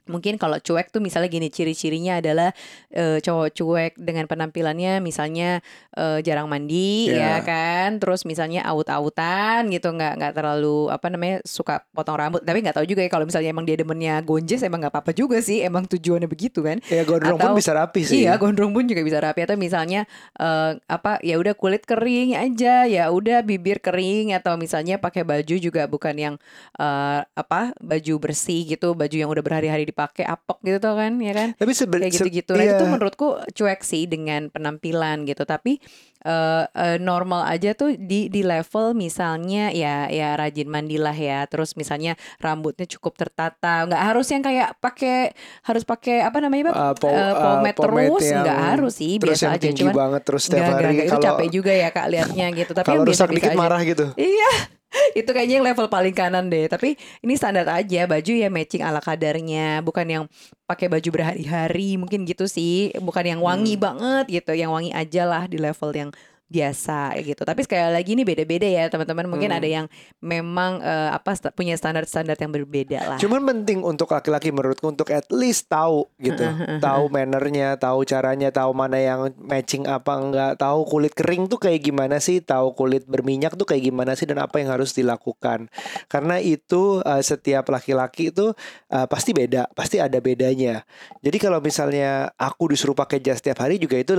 mungkin 0.05 0.35
kalau 0.35 0.57
cuek 0.57 0.89
tuh 0.89 0.99
misalnya 0.99 1.27
gini 1.27 1.47
ciri-cirinya 1.47 2.17
adalah 2.17 2.49
eh, 2.89 3.19
cowok 3.19 3.49
cuek 3.53 3.93
dengan 3.95 4.25
penampilannya 4.25 4.97
misalnya 4.99 5.59
eh, 5.93 6.19
jarang 6.21 6.47
mandi 6.47 7.11
Ya. 7.11 7.37
ya 7.37 7.43
kan? 7.43 7.97
Terus 7.97 8.23
misalnya 8.23 8.63
aut-autan 8.65 9.69
gitu 9.69 9.91
nggak 9.91 10.13
nggak 10.17 10.33
terlalu 10.33 10.87
apa 10.87 11.07
namanya 11.07 11.37
suka 11.43 11.85
potong 11.91 12.15
rambut. 12.15 12.41
Tapi 12.41 12.61
nggak 12.61 12.75
tahu 12.75 12.85
juga 12.85 13.01
ya 13.01 13.09
kalau 13.09 13.25
misalnya 13.25 13.49
emang 13.49 13.65
dia 13.65 13.75
demennya 13.75 14.19
gonjes 14.21 14.61
emang 14.61 14.81
nggak 14.81 14.93
apa-apa 14.93 15.11
juga 15.11 15.37
sih. 15.39 15.61
Emang 15.61 15.85
tujuannya 15.85 16.25
begitu 16.25 16.61
kan? 16.61 16.79
Ya 16.87 17.03
gondrong 17.03 17.37
pun 17.37 17.51
atau- 17.53 17.57
bisa 17.57 17.71
rapi 17.71 18.01
sih. 18.01 18.23
Iya, 18.23 18.35
gondrong 18.35 18.71
pun 18.71 18.83
juga 18.85 19.01
bisa 19.01 19.19
rapi. 19.19 19.43
Atau 19.43 19.55
misalnya 19.55 20.07
eh, 20.35 20.71
apa 20.87 21.21
ya 21.21 21.37
udah 21.37 21.53
kulit 21.53 21.83
kering 21.83 22.33
aja, 22.33 22.87
ya 22.87 23.11
udah 23.11 23.43
bibir 23.43 23.77
kering. 23.77 24.33
Atau 24.33 24.55
misalnya 24.57 24.97
pakai 24.97 25.21
baju 25.21 25.55
juga 25.55 25.85
bukan 25.85 26.15
yang 26.15 26.35
eh, 26.77 27.19
apa 27.27 27.75
baju 27.77 28.13
bersih 28.17 28.65
gitu, 28.65 28.93
baju 28.93 29.15
yang 29.15 29.29
udah 29.29 29.43
berhari-hari 29.43 29.83
dipakai 29.91 30.23
apok 30.23 30.63
gitu 30.63 30.79
tuh 30.79 30.95
kan, 30.95 31.19
ya 31.19 31.31
kan? 31.31 31.49
Tapi 31.53 31.71
sebe- 31.71 31.99
Kayak 31.99 32.15
gitu-gitu. 32.15 32.55
Nah, 32.55 32.63
iya. 32.63 32.73
itu 32.73 32.85
menurutku 32.85 33.27
cuek 33.51 33.83
sih 33.83 34.07
dengan 34.07 34.47
penampilan 34.47 35.27
gitu, 35.27 35.43
tapi 35.43 35.77
eh, 36.21 36.63
eh, 36.65 36.97
normal 36.97 37.45
aja 37.45 37.73
tuh 37.73 37.93
di 37.93 38.27
di 38.27 38.41
level 38.41 38.93
misalnya 38.93 39.69
ya 39.69 40.05
ya 40.07 40.33
rajin 40.33 40.65
mandilah 40.65 41.13
ya, 41.13 41.43
terus 41.45 41.75
misalnya 41.75 42.13
rambutnya 42.37 42.87
cukup 42.87 43.17
tertata, 43.17 43.85
nggak 43.85 44.01
harus 44.01 44.27
yang 44.27 44.39
kayak 44.39 44.77
pakai 44.77 45.35
harus 45.61 45.83
pakai 45.83 46.21
apa 46.21 46.39
namanya 46.39 46.69
Bang? 46.69 46.75
Uh, 46.77 46.93
po- 46.95 47.09
Eh, 47.11 47.17
uh, 47.17 47.33
pomade 47.35 47.75
pomade 47.75 48.07
terus 48.07 48.29
nggak 48.31 48.59
harus 48.71 48.93
sih 48.95 49.13
terus 49.17 49.35
biasa 49.35 49.43
yang 49.43 49.55
aja 49.57 49.67
cuman 49.73 49.93
banget 49.93 50.21
terus 50.23 50.41
setiap 50.45 50.61
nggak, 50.61 50.71
hari 50.71 50.83
nggak, 50.85 50.93
nggak. 50.93 51.03
itu 51.03 51.11
kalau 51.11 51.25
capek 51.25 51.47
juga 51.49 51.71
ya 51.73 51.89
kak 51.89 52.07
liatnya 52.07 52.45
gitu 52.53 52.71
tapi 52.71 52.87
kalau 52.87 53.03
rusak 53.03 53.27
dikit 53.29 53.51
aja. 53.51 53.57
marah 53.57 53.81
gitu. 53.81 54.05
iya 54.15 54.51
itu 55.19 55.29
kayaknya 55.31 55.59
yang 55.59 55.67
level 55.71 55.87
paling 55.87 56.15
kanan 56.15 56.51
deh. 56.51 56.67
Tapi 56.67 56.95
ini 57.23 57.33
standar 57.39 57.67
aja 57.71 58.05
baju 58.05 58.31
ya 58.31 58.47
matching 58.51 58.83
ala 58.83 58.99
kadarnya. 58.99 59.79
Bukan 59.81 60.07
yang 60.07 60.23
pakai 60.67 60.87
baju 60.91 61.09
berhari-hari 61.11 61.95
mungkin 61.99 62.23
gitu 62.27 62.45
sih. 62.47 62.91
Bukan 62.99 63.23
yang 63.27 63.41
wangi 63.43 63.75
Hmm. 63.79 63.83
banget 63.83 64.25
gitu 64.41 64.51
yang 64.55 64.71
wangi 64.75 64.91
aja 64.91 65.23
lah 65.27 65.43
di 65.47 65.57
level 65.59 65.91
yang 65.95 66.09
biasa 66.51 67.15
gitu 67.17 67.41
tapi 67.41 67.63
sekali 67.63 67.87
lagi 67.87 68.11
ini 68.11 68.21
beda-beda 68.21 68.67
ya 68.67 68.83
teman-teman 68.85 69.23
mungkin 69.25 69.47
Hmm. 69.47 69.57
ada 69.57 69.69
yang 69.69 69.85
memang 70.19 70.79
eh, 70.79 71.09
apa 71.09 71.31
sta- 71.31 71.49
punya 71.49 71.73
standar-standar 71.73 72.35
yang 72.35 72.51
berbeda 72.51 72.99
lah 73.05 73.17
Cuman 73.17 73.39
penting 73.41 73.79
untuk 73.81 74.11
laki-laki 74.11 74.51
menurutku 74.51 74.83
untuk 74.85 75.07
at 75.09 75.29
least 75.29 75.67
tahu 75.67 76.09
gitu, 76.17 76.41
tahu 76.79 77.07
mannernya, 77.07 77.77
tahu 77.77 78.03
caranya, 78.03 78.49
tahu 78.49 78.71
mana 78.71 78.97
yang 78.97 79.29
matching 79.37 79.85
apa 79.85 80.11
enggak, 80.13 80.51
tahu 80.57 80.83
kulit 80.83 81.13
kering 81.13 81.45
tuh 81.45 81.55
kayak 81.55 81.79
gimana 81.81 82.17
sih, 82.17 82.41
tahu 82.41 82.73
kulit 82.73 83.05
berminyak 83.05 83.53
tuh 83.53 83.63
kayak 83.63 83.85
gimana 83.85 84.11
sih 84.11 84.25
dan 84.25 84.41
apa 84.41 84.57
yang 84.57 84.69
harus 84.69 84.91
dilakukan. 84.91 85.69
Karena 86.07 86.37
itu 86.37 86.99
uh, 86.99 87.21
setiap 87.21 87.69
laki-laki 87.69 88.29
itu 88.29 88.51
uh, 88.89 89.05
pasti 89.05 89.31
beda, 89.31 89.69
pasti 89.71 90.01
ada 90.01 90.17
bedanya. 90.17 90.81
Jadi 91.21 91.37
kalau 91.37 91.61
misalnya 91.61 92.33
aku 92.35 92.67
disuruh 92.67 92.97
pakai 92.97 93.21
jas 93.21 93.37
setiap 93.37 93.61
hari 93.61 93.77
juga 93.77 93.95
itu 93.95 94.17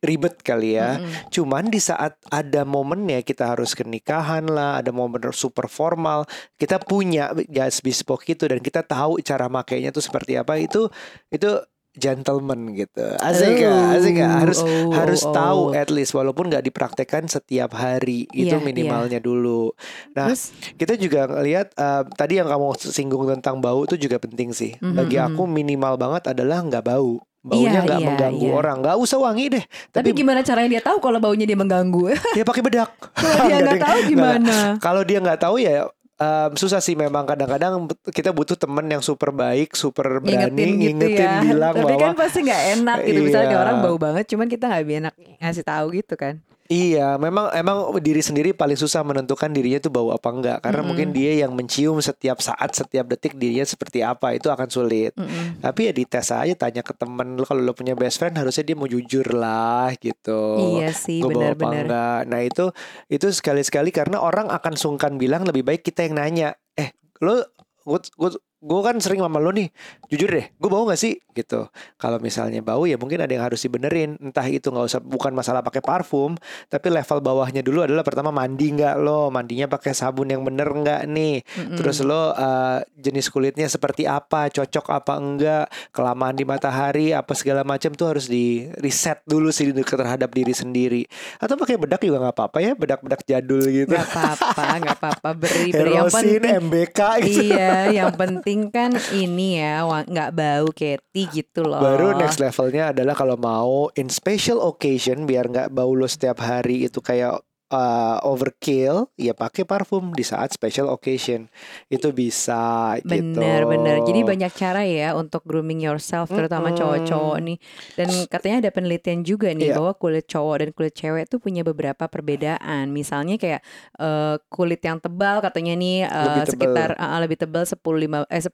ribet 0.00 0.40
kali 0.40 0.78
ya. 0.78 0.96
Mm-mm. 0.96 1.28
Cuman 1.58 1.74
di 1.74 1.82
saat 1.82 2.14
ada 2.30 2.62
momennya 2.62 3.26
kita 3.26 3.58
harus 3.58 3.74
ke 3.74 3.82
nikahan 3.82 4.46
lah, 4.46 4.78
ada 4.78 4.94
momen 4.94 5.18
super 5.34 5.66
formal, 5.66 6.22
kita 6.54 6.78
punya 6.78 7.34
jas 7.50 7.82
bespoke 7.82 8.30
itu 8.30 8.46
dan 8.46 8.62
kita 8.62 8.86
tahu 8.86 9.18
cara 9.26 9.50
makainya 9.50 9.90
tuh 9.90 9.98
seperti 9.98 10.38
apa 10.38 10.54
itu 10.54 10.86
itu 11.34 11.58
gentleman 11.98 12.78
gitu. 12.78 13.02
Asik 13.18 13.58
gak? 13.58 13.74
Asik 13.98 14.22
gak? 14.22 14.30
Harus 14.38 14.62
Oh, 14.62 14.94
harus 14.94 15.26
oh, 15.26 15.34
tahu 15.34 15.60
oh. 15.74 15.74
at 15.74 15.90
least 15.90 16.14
walaupun 16.14 16.46
nggak 16.46 16.62
dipraktekkan 16.62 17.26
setiap 17.26 17.74
hari 17.74 18.30
itu 18.30 18.54
Iya, 18.54 18.62
minimalnya 18.62 19.18
dulu. 19.18 19.74
Nah, 20.14 20.30
Terus 20.30 20.54
kita 20.78 20.94
juga 20.94 21.26
ngelihat 21.26 21.74
eh, 21.74 22.02
tadi 22.14 22.38
yang 22.38 22.46
kamu 22.46 22.78
singgung 22.78 23.26
tentang 23.26 23.58
bau 23.58 23.82
itu 23.82 23.98
juga 23.98 24.22
penting 24.22 24.54
sih. 24.54 24.78
Mhm, 24.78 24.94
Bagi 24.94 25.18
mhm. 25.18 25.26
aku 25.34 25.42
minimal 25.50 25.98
banget 25.98 26.30
adalah 26.30 26.62
nggak 26.62 26.86
bau. 26.86 27.18
Baunya 27.38 27.70
Iya, 27.70 27.80
nggak 27.82 27.98
iya, 27.98 28.08
mengganggu 28.08 28.44
iya. 28.44 28.54
orang. 28.54 28.76
Nggak 28.80 28.96
usah 28.98 29.18
wangi 29.18 29.44
deh. 29.48 29.64
tapi, 29.88 29.94
Tapi, 30.04 30.08
gimana 30.12 30.40
caranya 30.42 30.70
dia 30.70 30.82
tahu 30.82 30.98
kalau 30.98 31.18
baunya 31.18 31.44
dia 31.44 31.54
mengganggu 31.54 32.02
dia 32.36 32.42
pakai 32.42 32.62
bedak. 32.62 32.90
kalau 33.14 33.46
dia 33.48 33.60
nggak 33.64 33.80
tahu 33.80 33.98
gimana 34.06 34.56
Kalau 34.78 35.02
dia 35.02 35.18
nggak 35.18 35.38
tahu 35.38 35.56
ya 35.56 35.86
em, 36.14 36.50
susah 36.52 36.78
sih 36.78 36.94
memang 36.94 37.22
kadang-kadang 37.24 37.86
kita 38.08 38.30
butuh 38.30 38.54
temen 38.54 38.82
yang 38.84 38.98
super 39.00 39.30
baik, 39.30 39.72
super 39.72 40.18
berani 40.18 40.50
ngingetin 40.50 40.68
gitu 40.74 40.90
ngingetin 40.98 41.22
ya 41.24 41.32
bilang 41.40 41.72
tapi 41.72 41.84
bahwa 41.86 42.00
kan 42.02 42.14
pasti 42.16 42.38
nggak 42.42 42.62
enak 42.74 42.98
gitu 43.06 43.18
misalnya 43.22 43.48
Iya. 43.48 43.60
orang 43.60 43.76
bau 43.80 43.96
banget 43.96 44.24
cuman 44.26 44.46
kita 44.46 44.64
nggak 44.66 44.82
enak 44.98 45.14
ngasih 45.38 45.64
tahu 45.64 45.86
gitu 45.94 46.14
kan 46.14 46.34
Iya, 46.68 47.16
memang 47.16 47.48
emang 47.56 47.96
diri 47.96 48.20
sendiri 48.20 48.52
paling 48.52 48.76
susah 48.76 49.00
menentukan 49.00 49.48
dirinya 49.48 49.80
tuh 49.80 49.88
bau 49.88 50.12
apa 50.12 50.28
enggak 50.28 50.58
karena 50.60 50.84
Mm-mm. 50.84 50.88
mungkin 50.92 51.08
dia 51.16 51.40
yang 51.40 51.56
mencium 51.56 51.96
setiap 52.04 52.44
saat, 52.44 52.76
setiap 52.76 53.08
detik 53.08 53.40
dirinya 53.40 53.64
seperti 53.64 54.04
apa 54.04 54.36
itu 54.36 54.52
akan 54.52 54.68
sulit. 54.68 55.16
Mm-mm. 55.16 55.64
Tapi 55.64 55.88
ya 55.88 55.92
dites 55.96 56.28
aja 56.28 56.52
tanya 56.52 56.84
ke 56.84 56.92
temen 56.92 57.40
lo 57.40 57.48
kalau 57.48 57.64
lo 57.64 57.72
punya 57.72 57.96
best 57.96 58.20
friend 58.20 58.36
harusnya 58.36 58.68
dia 58.68 58.76
mau 58.76 58.84
jujur 58.84 59.24
lah 59.32 59.96
gitu. 59.96 60.76
iya 60.76 60.92
sih 60.92 61.24
benar-benar. 61.24 62.28
Nah 62.28 62.40
itu 62.44 62.68
itu 63.08 63.32
sekali-sekali 63.32 63.88
karena 63.88 64.20
orang 64.20 64.52
akan 64.52 64.76
sungkan 64.76 65.16
bilang 65.16 65.48
lebih 65.48 65.64
baik 65.64 65.80
kita 65.80 66.04
yang 66.04 66.20
nanya. 66.20 66.52
Eh 66.76 66.92
lo 67.24 67.48
gue 67.88 68.00
gue 68.12 68.30
gue 68.58 68.80
kan 68.82 68.98
sering 68.98 69.22
sama 69.22 69.38
lo 69.38 69.54
nih 69.54 69.70
jujur 70.10 70.26
deh 70.34 70.50
gue 70.50 70.70
bau 70.70 70.82
gak 70.90 70.98
sih? 70.98 71.14
Gitu. 71.30 71.70
Kalau 71.94 72.18
misalnya 72.18 72.58
bau 72.58 72.82
ya 72.82 72.98
mungkin 72.98 73.22
ada 73.22 73.30
yang 73.30 73.46
harus 73.46 73.62
dibenerin. 73.62 74.18
Entah 74.18 74.42
itu 74.50 74.74
nggak 74.74 74.86
usah 74.90 74.98
bukan 74.98 75.30
masalah 75.30 75.62
pakai 75.62 75.78
parfum 75.78 76.34
tapi 76.66 76.90
level 76.90 77.22
bawahnya 77.22 77.62
dulu 77.62 77.86
adalah 77.86 78.02
pertama 78.02 78.34
mandi 78.34 78.74
nggak 78.74 78.98
lo? 78.98 79.30
Mandinya 79.30 79.70
pakai 79.70 79.94
sabun 79.94 80.34
yang 80.34 80.42
bener 80.42 80.66
nggak 80.66 81.06
nih? 81.06 81.46
Mm-mm. 81.46 81.76
terus 81.78 82.02
lo 82.02 82.34
uh, 82.34 82.82
jenis 82.98 83.30
kulitnya 83.30 83.70
seperti 83.70 84.10
apa? 84.10 84.50
Cocok 84.50 84.86
apa 84.90 85.14
enggak? 85.14 85.66
Kelamaan 85.94 86.34
di 86.34 86.42
matahari 86.42 87.14
apa 87.14 87.38
segala 87.38 87.62
macam 87.62 87.94
tuh 87.94 88.10
harus 88.10 88.26
di 88.26 88.66
reset 88.82 89.22
dulu 89.22 89.54
sih 89.54 89.70
terhadap 89.70 90.34
diri 90.34 90.50
sendiri. 90.50 91.02
Atau 91.38 91.54
pakai 91.54 91.78
bedak 91.78 92.02
juga 92.02 92.26
nggak 92.26 92.34
apa-apa 92.34 92.58
ya 92.58 92.72
bedak-bedak 92.74 93.22
jadul 93.22 93.62
gitu. 93.62 93.94
Nggak 93.94 94.08
apa-apa 94.10 94.64
nggak 94.82 94.96
apa-apa. 94.98 95.28
Beri 95.38 95.70
beri. 95.70 95.92
Yang 95.94 96.10
penting 96.10 96.56
MBK 96.66 97.00
gitu. 97.22 97.40
Iya 97.54 97.74
yang 97.94 98.12
penting 98.18 98.47
kan 98.70 98.94
ini 99.12 99.60
ya 99.60 99.84
nggak 99.84 100.30
bau 100.34 100.68
Keti 100.72 101.28
gitu 101.32 101.64
loh. 101.66 101.82
Baru 101.82 102.14
next 102.16 102.38
levelnya 102.38 102.92
adalah 102.94 103.14
kalau 103.16 103.36
mau 103.36 103.92
in 103.98 104.08
special 104.12 104.62
occasion 104.62 105.26
biar 105.26 105.48
nggak 105.50 105.68
bau 105.74 105.92
lo 105.92 106.06
setiap 106.06 106.40
hari 106.44 106.86
itu 106.88 107.02
kayak 107.02 107.42
uh, 107.68 108.18
overkill, 108.22 109.08
ya 109.14 109.32
pakai 109.32 109.62
parfum 109.62 110.10
di 110.10 110.22
saat 110.22 110.50
special 110.50 110.88
occasion 110.88 111.48
itu 111.86 112.08
bisa 112.10 112.96
gitu. 113.00 113.36
Bener 113.36 113.64
bener. 113.64 113.96
Jadi 114.02 114.20
banyak 114.22 114.52
cara 114.52 114.82
ya 114.82 115.12
untuk 115.12 115.44
grooming 115.44 115.80
yourself, 115.80 116.28
terutama 116.28 116.68
Mm-mm. 116.68 116.78
cowok-cowok 116.78 117.38
nih. 117.40 117.58
Dan 117.94 118.08
katanya 118.26 118.56
ada 118.62 118.70
penelitian 118.70 119.20
juga 119.22 119.50
nih 119.50 119.68
Iya. 119.68 119.76
bahwa 119.76 119.92
kulit 119.94 120.24
cowok 120.24 120.56
dan 120.58 120.68
kulit 120.72 120.94
cewek 120.94 121.24
tuh 121.26 121.38
punya 121.38 121.60
beberapa 121.60 122.04
perbedaan. 122.04 122.88
Misalnya 122.88 123.36
kayak 123.36 123.60
eh, 123.94 124.36
kulit 124.48 124.80
yang 124.80 124.96
tebal 124.98 125.40
katanya 125.40 125.74
nih 125.74 126.04
eh, 126.04 126.08
Lebih 126.08 126.42
tebal. 126.42 126.52
sekitar 126.52 126.88
eh, 126.94 127.18
lebih 127.20 127.36
tebal 127.36 127.64
10 127.64 127.76
lima 127.98 128.18
eh 128.26 128.40
10 128.40 128.48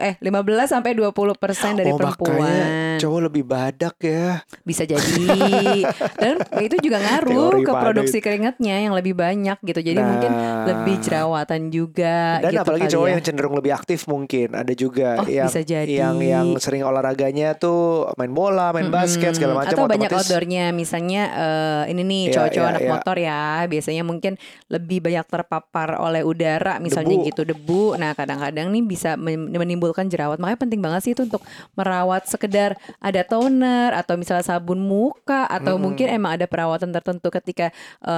eh 0.00 0.14
15 0.18 0.72
sampai 0.72 0.90
20 0.94 1.12
persen 1.36 1.72
dari 1.76 1.92
oh 1.92 1.98
perempuan. 2.00 2.96
cowok 2.96 3.20
lebih 3.22 3.44
badak 3.44 3.96
ya. 4.00 4.40
Bisa 4.62 4.84
jadi. 4.84 5.84
Dan 6.22 6.34
itu 6.60 6.76
juga 6.80 6.98
ngaruh 6.98 7.32
Teori 7.34 7.62
ke 7.62 7.72
produksi 7.74 8.18
keringatnya 8.56 8.76
yang 8.80 8.94
lebih 8.94 9.14
banyak 9.14 9.58
gitu. 9.60 9.80
Jadi 9.82 10.00
mungkin 10.00 10.30
Nah. 10.30 10.64
lebih 10.64 10.96
jerawatan 11.00 11.60
juga 11.68 12.38
Dan 12.40 12.52
gitu 12.52 12.62
apalagi 12.62 12.86
cowok 12.88 13.06
ya. 13.06 13.12
yang 13.12 13.22
cenderung 13.22 13.54
lebih 13.54 13.72
aktif 13.72 14.06
mungkin 14.06 14.54
ada 14.54 14.72
juga 14.72 15.18
Oh, 15.18 15.26
yang 15.26 15.46
bisa 15.46 15.60
jadi. 15.60 15.90
yang 15.92 16.16
yang 16.18 16.46
sering 16.56 16.82
olahraganya 16.82 17.54
tuh 17.54 18.06
main 18.14 18.30
bola, 18.30 18.70
main 18.70 18.88
basket 18.88 19.34
segala 19.34 19.58
macam 19.60 19.74
Atau 19.74 19.84
banyak 19.84 20.06
otomatis 20.06 20.24
outdoornya 20.24 20.64
Misalnya 20.70 21.22
eh, 21.30 21.92
ini 21.92 22.02
nih 22.02 22.22
Iya, 22.24 22.32
cowok-cowok 22.32 22.62
iya, 22.62 22.72
anak 22.72 22.82
iya. 22.82 22.90
motor 22.90 23.16
ya 23.16 23.40
Biasanya 23.66 24.02
mungkin 24.02 24.32
lebih 24.68 24.98
banyak 25.00 25.26
terpapar 25.26 25.98
oleh 25.98 26.22
udara 26.22 26.78
Misalnya 26.78 27.16
Debu. 27.16 27.28
gitu 27.28 27.42
debu 27.44 27.84
Nah 27.96 28.14
kadang-kadang 28.14 28.70
nih 28.70 28.82
bisa 28.82 29.16
men- 29.16 29.50
menimbulkan 29.50 30.06
jerawat 30.06 30.38
Makanya 30.38 30.60
penting 30.60 30.80
banget 30.80 31.00
sih 31.02 31.12
itu 31.12 31.24
untuk 31.24 31.42
merawat 31.74 32.24
sekedar 32.24 32.74
ada 32.98 33.20
toner 33.22 33.90
Atau 33.92 34.14
misalnya 34.14 34.46
sabun 34.46 34.78
muka 34.78 35.44
Atau 35.44 35.74
Mm-mm. 35.74 35.82
mungkin 35.84 36.06
emang 36.08 36.34
ada 36.34 36.46
perawatan 36.46 36.90
tertentu 36.90 37.28
ketika 37.30 37.70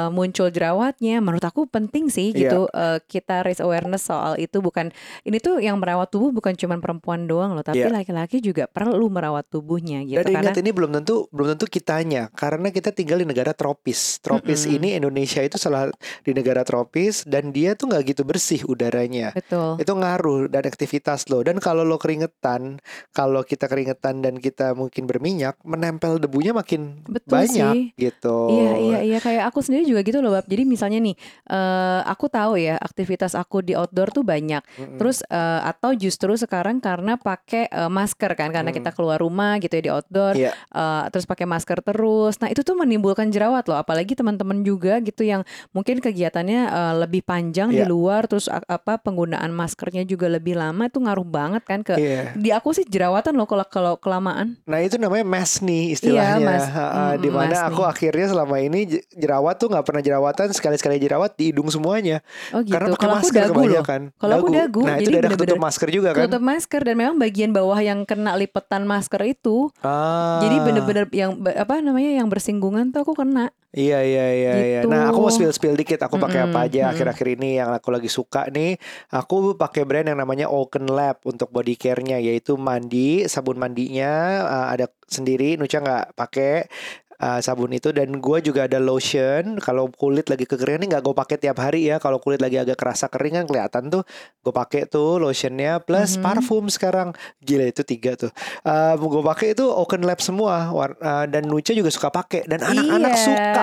muncul 0.09 0.26
jerawatnya 0.31 1.19
Menurut 1.19 1.43
aku 1.43 1.67
penting 1.67 2.09
sih 2.09 2.31
gitu 2.33 2.67
uh, 2.69 2.99
kita 3.03 3.43
raise 3.43 3.61
awareness 3.61 4.07
soal 4.07 4.35
itu 4.37 4.59
bukan 4.59 4.91
ini 5.23 5.37
tuh 5.37 5.59
yang 5.59 5.77
merawat 5.77 6.09
tubuh 6.09 6.31
bukan 6.31 6.55
cuma 6.55 6.79
perempuan 6.79 7.27
doang 7.27 7.53
loh, 7.53 7.63
tapi 7.63 7.83
Iya. 7.83 7.93
laki-laki 7.93 8.41
juga 8.41 8.65
perlu 8.67 9.07
merawat 9.07 9.47
tubuhnya 9.47 10.01
gitu 10.03 10.17
Dan 10.19 10.33
karena 10.33 10.51
ingat 10.51 10.59
ini 10.59 10.71
belum 10.71 10.91
tentu 10.97 11.29
belum 11.29 11.55
tentu 11.55 11.67
kitanya 11.67 12.33
karena 12.33 12.71
kita 12.71 12.91
tinggal 12.91 13.21
di 13.21 13.27
negara 13.27 13.53
tropis. 13.53 14.19
Tropis 14.19 14.65
Mm-mm. 14.65 14.77
ini 14.77 14.89
Indonesia 14.97 15.41
itu 15.41 15.57
salah 15.57 15.93
di 16.23 16.33
negara 16.33 16.63
tropis 16.63 17.23
dan 17.25 17.51
dia 17.51 17.75
tuh 17.75 17.91
nggak 17.91 18.17
gitu 18.17 18.23
bersih 18.23 18.65
udaranya. 18.65 19.31
betul. 19.35 19.77
Itu 19.77 19.93
ngaruh 19.93 20.49
dan 20.49 20.65
aktivitas 20.65 21.29
lo. 21.29 21.43
Dan 21.43 21.59
kalau 21.59 21.85
lo 21.85 21.97
keringetan, 21.97 22.81
kalau 23.13 23.43
kita 23.43 23.67
keringetan 23.67 24.21
dan 24.21 24.37
kita 24.37 24.73
mungkin 24.73 25.05
berminyak, 25.05 25.61
menempel 25.63 26.17
debunya 26.17 26.51
makin 26.51 27.03
Betul 27.05 27.45
banyak 27.45 27.75
sih. 27.75 27.93
gitu. 27.99 28.39
Iya 28.51 28.73
iya 28.79 28.99
iya 29.05 29.19
kayak 29.19 29.51
aku 29.51 29.61
sendiri 29.61 29.85
juga 29.85 30.01
gitu 30.01 30.16
loh 30.19 30.33
bab. 30.33 30.45
Jadi 30.45 30.63
misalnya 30.63 30.99
nih, 30.99 31.15
eh 31.47 32.01
aku 32.03 32.27
tahu 32.27 32.57
ya 32.57 32.77
aktivitas 32.77 33.33
aku 33.33 33.61
di 33.61 33.73
outdoor 33.73 34.11
tuh 34.11 34.23
banyak. 34.23 34.63
Mm-mm. 34.77 34.99
Terus 34.99 35.23
eh, 35.23 35.61
atau 35.63 35.93
justru 35.93 36.33
sekarang 36.35 36.79
karena 36.79 37.17
pakai 37.17 37.67
eh, 37.67 37.91
masker 37.91 38.33
kan 38.33 38.51
karena 38.51 38.69
Mm. 38.69 38.77
kita 38.77 38.91
keluar 38.91 39.17
rumah 39.17 39.57
gitu 39.57 39.73
ya 39.73 39.83
di 39.83 39.91
outdoor, 39.91 40.35
Iya. 40.35 40.51
eh, 40.53 41.05
terus 41.09 41.25
pakai 41.25 41.45
masker 41.45 41.81
terus. 41.81 42.37
Nah 42.39 42.49
itu 42.49 42.61
tuh 42.61 42.75
menimbulkan 42.75 43.29
jerawat 43.29 43.65
loh. 43.65 43.77
Apalagi 43.77 44.13
teman-teman 44.13 44.61
juga 44.61 44.99
gitu 44.99 45.23
yang 45.23 45.43
mungkin 45.71 45.99
kegiatannya 45.99 46.61
eh, 46.67 46.95
lebih 46.99 47.23
panjang 47.23 47.69
di 47.69 47.81
Iya. 47.81 47.89
luar, 47.89 48.27
terus 48.27 48.47
apa 48.49 48.97
penggunaan 48.97 49.51
maskernya 49.51 50.03
juga 50.03 50.27
lebih 50.27 50.55
lama 50.55 50.87
itu 50.87 50.99
ngaruh 50.99 51.25
banget 51.25 51.63
kan 51.63 51.81
ke 51.81 51.95
Iya. 51.97 52.33
di 52.35 52.51
aku 52.51 52.71
sih 52.71 52.85
jerawatan 52.85 53.35
loh 53.35 53.45
kalau 53.45 53.65
kalau 53.67 53.95
kelamaan. 53.97 54.57
Nah 54.65 54.79
itu 54.79 54.97
namanya 54.97 55.23
mass 55.23 55.59
nih 55.59 55.93
istilahnya. 55.93 56.39
Iya, 56.39 56.47
mas. 56.47 56.65
Mm, 56.67 57.15
di 57.19 57.31
mana 57.31 57.57
aku 57.67 57.81
nih. 57.81 57.91
akhirnya 57.91 58.27
selama 58.29 58.57
ini 58.59 58.81
jerawat 59.13 59.57
tuh 59.57 59.69
nggak 59.69 59.85
pernah 59.85 60.03
jerawatan 60.07 60.55
sekali-sekali 60.55 61.03
jerawat 61.03 61.35
di 61.35 61.51
hidung 61.51 61.67
semuanya. 61.67 62.23
Oh 62.55 62.63
gitu. 62.63 62.79
Karena 62.79 62.95
pakai 62.95 63.09
masker 63.11 63.43
dagu 63.43 63.51
loh. 63.51 63.59
kebanyakan. 63.67 64.01
Kalau 64.15 64.35
aku 64.39 64.49
dagu, 64.55 64.83
Nah 64.87 64.97
itu 65.03 65.11
bener-bener 65.11 65.35
ketutup 65.35 65.59
masker 65.59 65.89
juga 65.91 66.09
kan. 66.15 66.23
Tutup 66.31 66.43
masker 66.47 66.81
dan 66.87 66.95
memang 66.95 67.17
bagian 67.19 67.51
bawah 67.51 67.79
yang 67.83 68.07
kena 68.07 68.39
lipetan 68.39 68.87
masker 68.87 69.19
itu, 69.27 69.75
Ah. 69.83 70.39
jadi 70.47 70.57
bener-bener 70.63 71.05
yang 71.11 71.35
apa 71.43 71.83
namanya 71.83 72.23
yang 72.23 72.31
bersinggungan 72.31 72.95
tuh 72.95 73.03
aku 73.03 73.19
kena. 73.19 73.51
Iya 73.77 74.01
iya 74.01 74.27
iya 74.33 74.53
iya. 74.57 74.81
Gitu. 74.81 74.89
Nah, 74.89 75.13
aku 75.13 75.21
mau 75.21 75.29
spill 75.29 75.53
spill 75.53 75.77
dikit. 75.77 76.01
Aku 76.01 76.17
pakai 76.17 76.49
apa 76.49 76.65
Mm-mm, 76.65 76.67
aja 76.73 76.81
mm-mm. 76.89 76.93
akhir-akhir 76.97 77.27
ini 77.37 77.61
yang 77.61 77.69
aku 77.77 77.93
lagi 77.93 78.09
suka 78.09 78.49
nih. 78.49 78.81
Aku 79.13 79.53
pakai 79.53 79.85
brand 79.85 80.09
yang 80.09 80.17
namanya 80.17 80.49
Oaken 80.49 80.89
Lab 80.89 81.21
untuk 81.29 81.53
body 81.53 81.77
care-nya 81.77 82.17
yaitu 82.17 82.57
mandi, 82.57 83.29
sabun 83.29 83.61
mandinya 83.61 84.13
uh, 84.49 84.67
ada 84.73 84.89
sendiri. 85.05 85.61
Nucha 85.61 85.85
nggak 85.85 86.17
pakai 86.17 86.73
uh, 87.19 87.39
sabun 87.39 87.71
itu 87.71 87.91
dan 87.91 88.17
gua 88.17 88.39
juga 88.39 88.65
ada 88.65 88.77
lotion. 88.77 89.59
Kalau 89.59 89.89
kulit 89.89 90.27
lagi 90.27 90.45
kekeringan 90.45 90.81
nih 90.83 90.89
nggak 90.93 91.03
gue 91.03 91.15
pakai 91.15 91.37
tiap 91.39 91.59
hari 91.59 91.89
ya. 91.89 91.97
Kalau 91.97 92.17
kulit 92.17 92.39
lagi 92.39 92.57
agak 92.57 92.77
kerasa 92.77 93.07
kering 93.07 93.37
kan 93.37 93.47
kelihatan 93.47 93.89
tuh. 93.89 94.03
Gue 94.41 94.51
pakai 94.51 94.87
tuh 94.87 95.19
lotionnya 95.19 95.79
plus 95.79 96.17
Mhm. 96.17 96.23
parfum 96.23 96.65
sekarang. 96.67 97.11
Gila 97.39 97.67
itu 97.67 97.83
tiga 97.83 98.15
tuh. 98.15 98.31
Uh, 98.63 98.95
gue 98.97 99.23
pakai 99.25 99.53
itu 99.53 99.65
Oaken 99.65 100.03
Lab 100.03 100.19
semua 100.19 100.71
War- 100.71 100.99
uh, 100.99 101.25
dan 101.25 101.45
Nucha 101.45 101.73
juga 101.73 101.89
suka 101.89 102.09
pakai 102.09 102.45
dan 102.45 102.61
anak-anak 102.61 103.13
Iya. 103.13 103.23
suka 103.23 103.63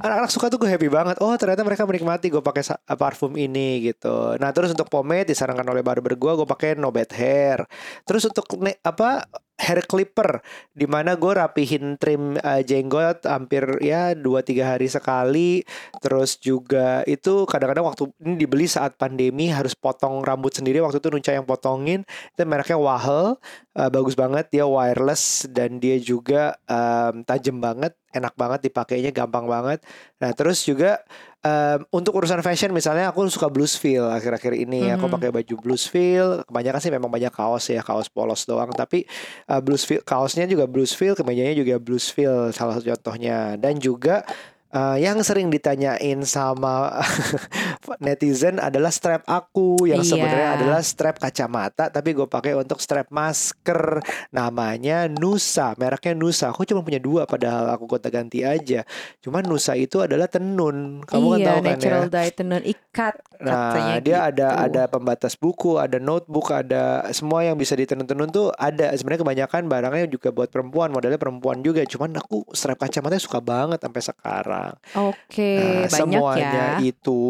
anak-anak 0.00 0.30
suka 0.30 0.46
tuh 0.46 0.58
gue 0.58 0.68
happy 0.68 0.86
banget 0.86 1.16
oh 1.18 1.34
ternyata 1.34 1.62
mereka 1.62 1.82
menikmati 1.82 2.28
gue 2.28 2.38
pakai 2.38 2.62
parfum 2.94 3.34
ini 3.34 3.90
gitu 3.90 4.36
nah 4.36 4.50
terus 4.50 4.70
untuk 4.70 4.86
pomade 4.86 5.26
disarankan 5.26 5.64
oleh 5.64 5.80
barber 5.80 6.14
gue 6.14 6.32
gue 6.36 6.46
pakai 6.46 6.74
no 6.74 6.90
bad 6.90 7.10
hair 7.10 7.64
terus 8.02 8.22
untuk 8.24 8.46
ne- 8.58 8.78
apa 8.80 9.24
hair 9.60 9.84
clipper 9.84 10.40
di 10.72 10.88
mana 10.88 11.20
gue 11.20 11.32
rapihin 11.36 12.00
trim 12.00 12.40
uh, 12.40 12.62
jenggot 12.64 13.28
hampir 13.28 13.62
ya 13.84 14.16
2-3 14.16 14.64
hari 14.64 14.88
sekali. 14.88 15.50
Terus 16.00 16.40
juga 16.40 17.04
itu 17.04 17.44
kadang-kadang 17.44 17.84
waktu 17.84 18.08
ini 18.24 18.40
dibeli 18.40 18.64
saat 18.64 18.96
pandemi 18.96 19.52
harus 19.52 19.76
potong 19.76 20.24
rambut 20.24 20.56
sendiri. 20.56 20.80
Waktu 20.80 20.98
itu 20.98 21.08
Nunca 21.12 21.34
yang 21.36 21.44
potongin 21.44 22.08
itu 22.32 22.42
mereknya 22.48 22.80
Wahel 22.80 23.36
Uh, 23.70 23.86
bagus 23.86 24.18
banget 24.18 24.50
dia 24.50 24.66
wireless 24.66 25.46
dan 25.46 25.78
dia 25.78 25.94
juga 26.02 26.58
um, 26.66 27.22
tajam 27.22 27.62
banget 27.62 27.94
enak 28.10 28.34
banget 28.34 28.66
dipakainya 28.66 29.14
gampang 29.14 29.46
banget. 29.46 29.78
Nah 30.18 30.34
terus 30.34 30.66
juga 30.66 31.06
um, 31.40 31.78
untuk 31.92 32.12
urusan 32.16 32.40
fashion 32.40 32.70
misalnya 32.70 33.08
aku 33.10 33.24
suka 33.28 33.48
blues 33.48 33.76
feel. 33.76 34.04
Akhir-akhir 34.06 34.52
ini 34.56 34.92
aku 34.92 35.08
Mhm. 35.08 35.14
pakai 35.16 35.30
baju 35.32 35.54
blues 35.60 35.84
feel. 35.88 36.44
Kebanyakan 36.44 36.80
sih 36.80 36.92
memang 36.92 37.08
banyak 37.08 37.32
kaos 37.32 37.68
ya 37.68 37.80
kaos 37.80 38.08
polos 38.08 38.44
doang. 38.44 38.68
Tapi 38.72 39.04
uh, 39.48 39.60
blues 39.60 39.84
feel 39.84 40.00
kaosnya 40.04 40.44
juga 40.44 40.64
blues 40.68 40.92
feel 40.92 41.16
kemejanya 41.16 41.56
juga 41.56 41.76
blues 41.80 42.08
feel 42.12 42.52
salah 42.52 42.76
satu 42.76 42.92
contohnya. 42.96 43.56
Dan 43.56 43.80
juga 43.80 44.24
uh, 44.74 44.96
yang 44.98 45.18
sering 45.22 45.50
ditanyain 45.50 46.18
sama 46.26 47.02
netizen 48.04 48.58
adalah 48.58 48.90
strap 48.90 49.22
aku 49.26 49.86
yang 49.86 50.00
Iya. 50.00 50.10
sebenarnya 50.16 50.50
adalah 50.60 50.80
strap 50.82 51.16
kacamata 51.20 51.92
tapi 51.92 52.16
gue 52.16 52.26
pakai 52.26 52.56
untuk 52.56 52.80
strap 52.80 53.10
masker 53.12 54.00
namanya 54.32 55.06
Nusa 55.10 55.76
mereknya 55.76 56.16
Nusa 56.16 56.50
aku 56.50 56.64
cuma 56.66 56.80
punya 56.80 56.98
dua 57.02 57.26
padahal 57.28 57.68
aku 57.74 57.84
gonta 57.86 58.08
ganti 58.08 58.42
aja 58.46 58.86
cuman 59.20 59.44
Nusa 59.46 59.76
itu 59.76 60.00
adalah 60.00 60.26
tenun 60.30 61.04
kamu 61.04 61.26
kan 61.36 61.38
iya, 61.38 61.46
tahu 61.46 61.58
kan 61.58 61.66
ya 61.66 61.70
natural 61.76 62.04
dye 62.08 62.30
tenun 62.32 62.62
ikat 62.64 63.14
Nah, 63.40 63.96
dia 64.04 64.28
ada 64.28 64.48
gitu. 64.52 64.64
ada 64.68 64.82
pembatas 64.84 65.32
buku, 65.32 65.80
ada 65.80 65.96
notebook, 65.96 66.52
ada 66.52 67.08
semua 67.16 67.40
yang 67.40 67.56
bisa 67.56 67.72
ditenun-tenun 67.72 68.28
tuh 68.28 68.52
ada. 68.52 68.92
Sebenarnya 68.92 69.24
kebanyakan 69.24 69.62
barangnya 69.64 70.06
juga 70.12 70.28
buat 70.28 70.52
perempuan, 70.52 70.92
modelnya 70.92 71.16
perempuan 71.16 71.64
juga. 71.64 71.80
Cuman 71.88 72.20
aku 72.20 72.44
strap 72.52 72.84
kacamata 72.84 73.16
suka 73.16 73.40
banget 73.40 73.80
sampai 73.80 74.02
sekarang. 74.04 74.59
Oke, 74.92 75.52
Nah, 75.56 75.86
banyak 75.86 76.20
semuanya 76.20 76.52
ya. 76.52 76.68
itu 76.82 77.22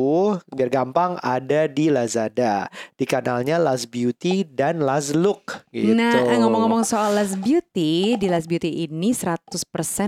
biar 0.48 0.68
gampang 0.68 1.16
ada 1.20 1.66
di 1.66 1.88
Lazada, 1.88 2.66
di 2.94 3.04
kanalnya 3.04 3.56
Laz 3.56 3.84
Beauty 3.84 4.42
dan 4.42 4.80
Laz 4.80 5.12
Look 5.12 5.64
gitu. 5.70 5.92
Nah, 5.92 6.16
ngomong-ngomong 6.40 6.82
soal 6.82 7.12
Last 7.12 7.36
Beauty, 7.38 8.16
di 8.16 8.26
Last 8.26 8.48
Beauty 8.48 8.84
ini 8.84 9.12
100% 9.12 9.60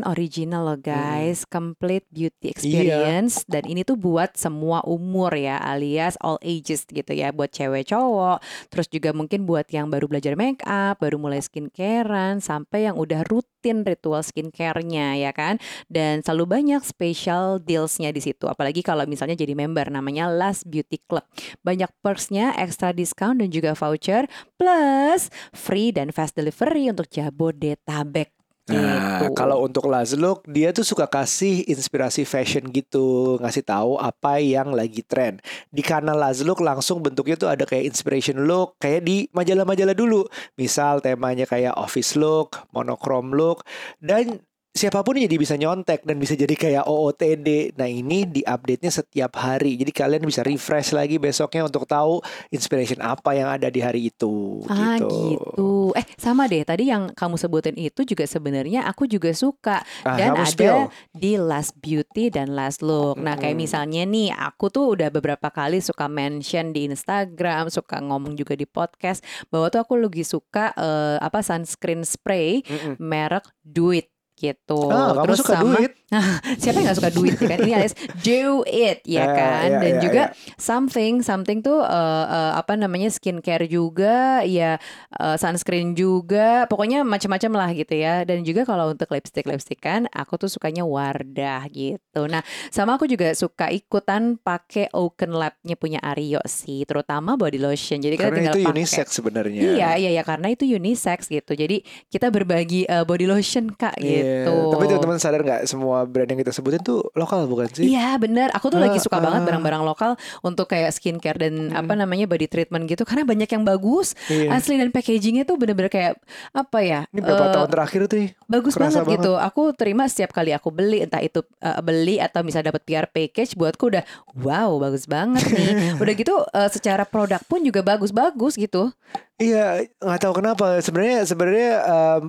original 0.05 0.65
loh 0.65 0.79
guys, 0.79 1.45
complete 1.45 2.09
beauty 2.09 2.49
Iya. 2.49 2.55
experience 2.57 3.45
dan 3.47 3.67
ini 3.67 3.83
tuh 3.83 3.95
buat 3.95 4.35
semua 4.35 4.81
umur 4.83 5.33
ya, 5.33 5.59
alias 5.59 6.17
all 6.19 6.41
ages 6.41 6.85
gitu 6.85 7.13
ya, 7.13 7.31
buat 7.31 7.53
cewek 7.53 7.89
cowok, 7.89 8.41
terus 8.69 8.87
juga 8.89 9.13
mungkin 9.13 9.45
buat 9.45 9.69
yang 9.69 9.87
baru 9.87 10.09
belajar 10.09 10.35
make 10.35 10.63
up, 10.65 10.99
baru 10.99 11.17
mulai 11.17 11.39
skincarean 11.39 12.41
sampai 12.41 12.89
yang 12.89 12.97
udah 12.97 13.23
rutin 13.27 13.52
ritual 13.63 14.27
skincare-nya 14.27 15.23
ya 15.23 15.31
kan. 15.31 15.63
Dan 15.87 16.27
selalu 16.27 16.59
banyak 16.59 16.83
special 16.83 17.63
deals-nya 17.63 18.11
di 18.11 18.19
situ, 18.19 18.51
apalagi 18.51 18.83
kalau 18.83 19.07
misalnya 19.07 19.39
jadi 19.39 19.55
member 19.55 19.87
namanya 19.95 20.27
Last 20.27 20.67
Beauty 20.67 20.99
Club. 21.07 21.23
Banyak 21.63 21.95
perks-nya, 22.03 22.59
extra 22.59 22.91
discount 22.91 23.39
dan 23.39 23.55
juga 23.55 23.79
voucher 23.79 24.27
plus 24.59 25.31
free 25.55 25.95
dan 25.95 26.11
fast 26.11 26.35
delivery 26.35 26.91
untuk 26.91 27.07
Jabodetabek. 27.07 28.42
Nah, 28.71 29.27
Gitu. 29.27 29.35
kalau 29.35 29.67
untuk 29.67 29.91
Laz 29.91 30.15
Look, 30.15 30.47
dia 30.47 30.71
tuh 30.71 30.87
suka 30.87 31.11
kasih 31.11 31.67
inspirasi 31.67 32.23
fashion 32.23 32.71
gitu, 32.71 33.35
ngasih 33.43 33.67
tahu 33.67 33.99
apa 33.99 34.39
yang 34.39 34.71
lagi 34.71 35.03
tren. 35.03 35.43
Di 35.75 35.83
kanal 35.83 36.15
Laz 36.15 36.47
Look 36.47 36.63
langsung 36.63 37.03
bentuknya 37.03 37.35
tuh 37.35 37.51
ada 37.51 37.67
kayak 37.67 37.91
inspiration 37.91 38.47
look, 38.47 38.79
kayak 38.79 39.03
di 39.03 39.27
majalah-majalah 39.35 39.99
dulu. 39.99 40.31
Misal 40.55 41.03
temanya 41.03 41.43
kayak 41.43 41.75
office 41.75 42.15
look, 42.15 42.63
monochrome 42.71 43.35
look, 43.35 43.67
dan 43.99 44.39
siapa 44.73 45.05
pun 45.05 45.15
jadi 45.15 45.37
bisa 45.37 45.55
nyontek 45.55 46.01
dan 46.03 46.17
bisa 46.17 46.33
jadi 46.33 46.53
kayak 46.53 46.85
OOTD. 46.85 47.77
Nah 47.77 47.87
ini 47.87 48.25
di 48.25 48.41
update-nya 48.41 48.89
setiap 48.89 49.37
hari. 49.37 49.77
Jadi 49.77 49.93
kalian 49.93 50.25
bisa 50.25 50.41
refresh 50.41 50.91
lagi 50.91 51.21
besoknya 51.21 51.69
untuk 51.69 51.85
tahu 51.85 52.25
inspiration 52.49 52.99
apa 52.99 53.37
yang 53.37 53.53
ada 53.53 53.69
di 53.69 53.79
hari 53.79 54.09
itu. 54.09 54.65
Ah 54.67 54.97
gitu. 54.97 55.93
Eh 55.93 56.07
sama 56.17 56.49
deh 56.49 56.65
tadi 56.65 56.89
yang 56.89 57.13
kamu 57.13 57.37
sebutin 57.37 57.77
itu 57.77 58.01
juga 58.03 58.25
sebenarnya 58.25 58.89
aku 58.89 59.05
juga 59.05 59.29
suka 59.33 59.85
Ah, 60.03 60.17
dan 60.17 60.33
ada 60.35 60.49
spill. 60.49 60.89
di 61.13 61.37
Last 61.37 61.77
Beauty 61.77 62.33
dan 62.33 62.57
Last 62.57 62.81
Look. 62.81 63.21
Nah 63.21 63.37
kayak 63.37 63.53
Mm-mm. 63.53 63.65
misalnya 63.69 64.03
nih 64.03 64.33
aku 64.33 64.69
tuh 64.69 64.97
udah 64.97 65.13
beberapa 65.13 65.53
kali 65.53 65.79
suka 65.79 66.09
mention 66.09 66.73
di 66.73 66.89
Instagram, 66.89 67.69
suka 67.69 68.01
ngomong 68.01 68.35
juga 68.35 68.57
di 68.57 68.65
podcast 68.65 69.21
bahwa 69.53 69.69
tuh 69.69 69.85
aku 69.85 70.01
lagi 70.01 70.25
suka 70.25 70.73
eh, 70.73 71.17
apa 71.21 71.45
sunscreen 71.45 72.03
spray 72.03 72.65
Mm-mm. 72.65 72.97
merek 72.97 73.45
Duit 73.63 74.12
gitu. 74.43 74.91
Ah, 74.91 75.15
kamu 75.15 75.25
Terus 75.31 75.39
suka 75.39 75.55
sama 75.55 75.79
duit? 75.79 75.93
siapa 76.61 76.77
yang 76.83 76.87
gak 76.91 76.99
suka 76.99 77.11
duit 77.15 77.35
ya 77.39 77.47
kan? 77.47 77.59
Ini 77.63 77.73
alias 77.79 77.95
do 78.21 78.67
it 78.67 78.99
ya 79.07 79.23
Ya, 79.23 79.27
kan. 79.31 79.69
ya, 79.71 79.79
Dan 79.79 79.93
ya, 79.95 80.01
juga 80.03 80.23
something 80.59 81.23
something 81.23 81.63
tuh 81.63 81.79
eh, 81.81 82.27
eh, 82.27 82.53
apa 82.59 82.75
namanya 82.75 83.07
skincare 83.09 83.71
juga, 83.71 84.43
ya 84.43 84.83
eh, 85.15 85.37
sunscreen 85.39 85.95
juga, 85.95 86.67
pokoknya 86.67 87.07
macam-macam 87.07 87.53
lah 87.55 87.71
gitu 87.71 87.95
ya. 87.95 88.27
Dan 88.27 88.43
juga 88.43 88.67
kalau 88.67 88.91
untuk 88.91 89.07
lipstick 89.09 89.47
lipstick 89.47 89.79
kan, 89.79 90.11
aku 90.11 90.35
tuh 90.37 90.51
sukanya 90.51 90.83
Wardah 90.83 91.71
gitu. 91.71 92.27
Nah, 92.27 92.43
sama 92.75 92.99
aku 92.99 93.07
juga 93.07 93.31
suka 93.33 93.71
ikutan 93.71 94.37
pakai 94.37 94.91
Oaken 94.91 95.33
Lab-nya 95.33 95.79
punya 95.79 96.03
Aryo 96.03 96.43
sih, 96.45 96.83
terutama 96.83 97.39
body 97.39 97.63
lotion. 97.63 98.03
Jadi 98.03 98.19
kita 98.19 98.29
Karena 98.29 98.39
tinggal 98.51 98.55
itu 98.59 98.69
unisex 98.75 99.07
sebenarnya. 99.15 99.61
Iya, 99.63 99.91
iya, 99.97 100.11
ya 100.19 100.23
karena 100.27 100.51
itu 100.51 100.67
unisex 100.67 101.31
gitu. 101.31 101.55
Jadi 101.55 101.87
kita 102.11 102.29
berbagi 102.29 102.85
eh, 102.85 103.05
body 103.07 103.31
lotion 103.31 103.71
kak 103.71 103.95
gitu. 104.03 104.32
Gitu. 104.35 104.55
Tapi 104.71 104.85
teman-teman 104.87 105.19
sadar 105.19 105.41
nggak 105.41 105.63
semua 105.65 106.03
brand 106.03 106.25
yang 106.27 106.39
kita 106.39 106.51
sebutin 106.51 106.81
tuh 106.81 107.05
lokal 107.13 107.45
bukan 107.45 107.69
sih? 107.69 107.87
Iya 107.87 108.17
bener, 108.17 108.49
aku 108.51 108.69
tuh 108.69 108.79
lagi 108.79 108.97
suka 108.99 109.17
Ah, 109.17 109.23
banget 109.23 109.45
barang-barang 109.45 109.83
lokal 109.83 110.11
untuk 110.41 110.67
kayak 110.67 110.91
skincare 110.91 111.37
dan 111.37 111.71
apa 111.71 111.93
namanya 111.93 112.25
body 112.25 112.47
treatment 112.47 112.85
gitu 112.85 113.03
karena 113.03 113.23
banyak 113.23 113.47
yang 113.47 113.63
bagus 113.63 114.15
Iya. 114.27 114.53
asli 114.53 114.75
dan 114.75 114.89
packagingnya 114.89 115.43
tuh 115.43 115.55
bener-bener 115.55 115.89
kayak 115.89 116.17
apa 116.51 116.79
ya 116.81 117.01
Ini 117.09 117.21
berapa 117.21 117.45
eh, 117.45 117.53
tahun 117.53 117.69
terakhir 117.71 118.01
tuh? 118.07 118.19
bagus 118.45 118.73
Kerasa 118.73 119.01
banget, 119.01 119.19
gitu. 119.19 119.33
Aku 119.35 119.63
terima 119.73 120.05
setiap 120.05 120.33
kali 120.33 120.51
aku 120.51 120.69
beli 120.69 121.01
entah 121.01 121.21
itu 121.21 121.41
eh, 121.59 121.81
beli 121.81 122.17
atau 122.17 122.41
bisa 122.41 122.59
dapat 122.59 122.81
PR 122.83 123.07
package 123.07 123.55
buatku 123.55 123.89
udah 123.89 124.05
wow 124.35 124.77
bagus 124.79 125.05
banget 125.05 125.45
nih. 125.47 125.73
udah 126.03 126.15
gitu 126.15 126.35
eh, 126.47 126.69
secara 126.69 127.03
produk 127.03 127.41
pun 127.43 127.61
juga 127.61 127.81
bagus-bagus 127.81 128.55
gitu. 128.55 128.91
Iya, 129.35 129.83
nggak 129.99 130.21
tahu 130.21 130.35
kenapa. 130.37 130.79
Sebenarnya 130.79 131.25
sebenarnya 131.25 131.71
em, 131.83 132.23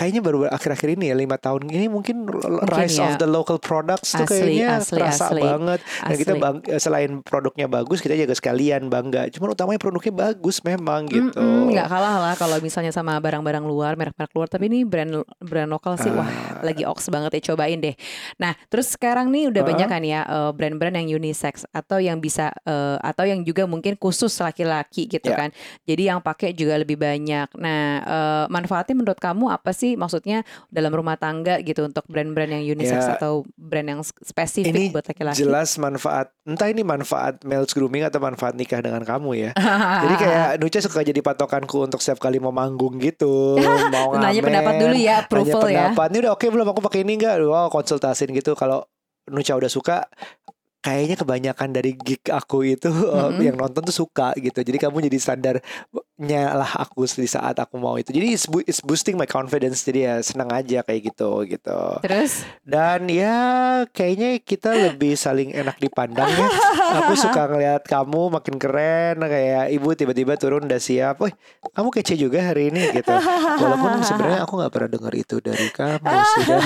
kayaknya 0.00 0.24
baru 0.24 0.48
akhir-akhir 0.48 0.96
ini 0.96 1.12
ya 1.12 1.14
lima 1.14 1.36
tahun 1.36 1.68
ini 1.68 1.86
mungkin, 1.86 2.24
rise 2.64 2.96
ya. 2.96 3.04
of 3.04 3.20
the 3.20 3.28
local 3.28 3.60
products 3.60 4.16
tuh 4.16 4.24
Asli, 4.24 4.56
kayaknya 4.56 4.80
asli, 4.80 4.96
terasa 4.96 5.28
asli. 5.28 5.42
banget. 5.44 5.80
Dan 5.84 6.16
kita 6.16 6.32
Asli. 6.32 6.40
bang, 6.40 6.56
eh, 6.64 6.80
selain 6.80 7.10
produknya 7.20 7.66
bagus, 7.68 8.00
kita 8.00 8.16
juga 8.16 8.32
sekalian 8.32 8.88
bangga. 8.88 9.28
Cuman 9.28 9.52
utamanya 9.52 9.76
produknya 9.76 10.14
bagus 10.16 10.64
memang 10.64 11.04
gitu. 11.04 11.36
Nggak 11.68 11.84
kalah 11.86 12.16
lah 12.18 12.34
kalau 12.34 12.56
misalnya 12.58 12.88
sama 12.88 13.20
barang-barang 13.20 13.60
luar, 13.60 13.92
merek-merek 13.94 14.32
luar. 14.32 14.48
Tapi 14.48 14.72
ini 14.72 14.88
brand 14.88 15.20
brand 15.36 15.68
lokal 15.68 15.94
sih, 15.94 16.08
Ah. 16.08 16.24
wah 16.24 16.30
lagi 16.64 16.88
oks 16.88 17.12
banget 17.12 17.36
ya 17.36 17.52
cobain 17.52 17.76
deh. 17.76 17.92
Nah, 18.38 18.56
terus 18.72 18.96
sekarang 18.96 19.28
nih 19.28 19.52
udah 19.52 19.60
Ah. 19.60 19.68
banyak 19.68 19.88
kan 19.90 20.00
ya 20.00 20.20
eh, 20.24 20.50
brand-brand 20.56 20.96
yang 20.96 21.20
unisex 21.20 21.68
atau 21.70 22.00
yang 22.00 22.16
bisa 22.18 22.48
eh, 22.64 22.96
atau 22.96 23.28
yang 23.28 23.44
juga 23.44 23.68
mungkin 23.68 24.00
khusus 24.00 24.32
laki-laki 24.40 25.04
gitu 25.04 25.28
Ya. 25.28 25.36
kan. 25.36 25.50
Jadi 25.84 26.08
yang 26.08 26.24
pakai 26.24 26.56
juga 26.56 26.80
lebih 26.80 26.96
banyak. 26.96 27.52
Nah, 27.60 27.82
eh, 28.00 28.44
manfaatnya 28.48 28.96
menurut 28.96 29.18
kamu 29.18 29.50
apa 29.50 29.76
sih? 29.76 29.89
Maksudnya 29.94 30.42
dalam 30.66 30.90
rumah 30.90 31.14
tangga 31.14 31.58
gitu 31.60 31.82
untuk 31.82 32.04
brand-brand 32.06 32.50
yang 32.52 32.64
unisex 32.68 33.00
Ya. 33.00 33.14
atau 33.14 33.42
brand 33.54 33.86
yang 33.86 34.00
spesifik 34.02 34.70
Ini 34.70 34.90
buat 34.90 35.06
laki-laki. 35.06 35.38
Jelas 35.38 35.74
manfaat 35.76 36.28
entah 36.42 36.66
ini 36.66 36.82
manfaat 36.82 37.40
males 37.42 37.70
grooming 37.70 38.02
atau 38.02 38.18
manfaat 38.18 38.52
nikah 38.52 38.78
dengan 38.78 39.00
kamu 39.00 39.30
ya. 39.38 39.50
Jadi 40.04 40.14
kayak 40.16 40.48
Nucha 40.58 40.78
suka 40.78 41.00
jadi 41.00 41.20
patokanku 41.20 41.80
untuk 41.80 41.98
setiap 41.98 42.20
kali 42.20 42.36
mau 42.36 42.50
manggung 42.50 42.98
gitu, 42.98 43.56
mau 43.94 44.12
ngamen. 44.12 44.20
Nanya 44.20 44.42
pendapat 44.42 44.72
dulu 44.76 44.92
ya, 44.92 44.98
Nanya 44.98 45.14
approval 45.22 45.60
ya. 45.62 45.64
pendapat. 45.88 46.06
Ini 46.10 46.18
udah 46.20 46.32
oke 46.34 46.46
belum 46.46 46.66
aku 46.68 46.80
pakai 46.82 47.00
ini 47.02 47.12
enggak? 47.16 47.34
Wow, 47.40 47.68
konsultasin 47.68 48.28
gitu. 48.30 48.52
Kalau 48.52 48.84
Nucha 49.30 49.54
udah 49.54 49.70
suka 49.70 50.10
kayaknya 50.80 51.12
kebanyakan 51.12 51.76
dari 51.76 51.92
gig 51.92 52.24
aku 52.26 52.64
itu 52.64 52.88
eh, 52.88 53.20
Mm-mm. 53.30 53.44
yang 53.44 53.56
nonton 53.56 53.84
tuh 53.84 53.92
suka 53.94 54.32
gitu. 54.34 54.60
Jadi 54.60 54.80
kamu 54.80 55.06
jadi 55.12 55.18
standarnya 56.20 56.52
lah 56.52 56.70
aku 56.84 57.08
di 57.08 57.24
saat 57.24 57.56
aku 57.56 57.80
mau 57.80 57.96
itu. 57.96 58.12
Jadi 58.12 58.36
it's, 58.36 58.44
it's 58.68 58.84
boosting 58.84 59.16
my 59.16 59.24
confidence. 59.24 59.80
Jadi 59.88 60.04
ya 60.04 60.20
senang 60.20 60.52
aja 60.52 60.84
kayak 60.84 61.12
gitu 61.12 61.48
gitu. 61.48 61.80
Terus 62.04 62.44
Dan 62.60 63.08
ya 63.08 63.36
kayaknya 63.88 64.36
kita 64.44 64.76
lebih 64.76 65.16
saling 65.16 65.56
enak 65.56 65.80
dipandang 65.80 66.28
ya. 66.28 66.48
Aku 67.00 67.16
suka 67.16 67.48
ngelihat 67.48 67.88
kamu 67.88 68.36
makin 68.36 68.60
keren 68.60 69.16
kayak 69.24 69.72
ibu 69.72 69.88
tiba-tiba 69.96 70.36
turun 70.36 70.68
udah 70.68 70.76
siap. 70.76 71.24
Wih, 71.24 71.32
kamu 71.72 71.88
kece 71.88 72.20
juga 72.20 72.52
hari 72.52 72.68
ini 72.68 72.92
gitu. 72.92 73.16
Walaupun 73.56 74.04
sebenarnya 74.04 74.44
aku 74.44 74.60
nggak 74.60 74.72
pernah 74.76 74.90
dengar 74.92 75.12
itu 75.16 75.40
dari 75.40 75.68
kamu 75.72 76.04
sudah. 76.04 76.62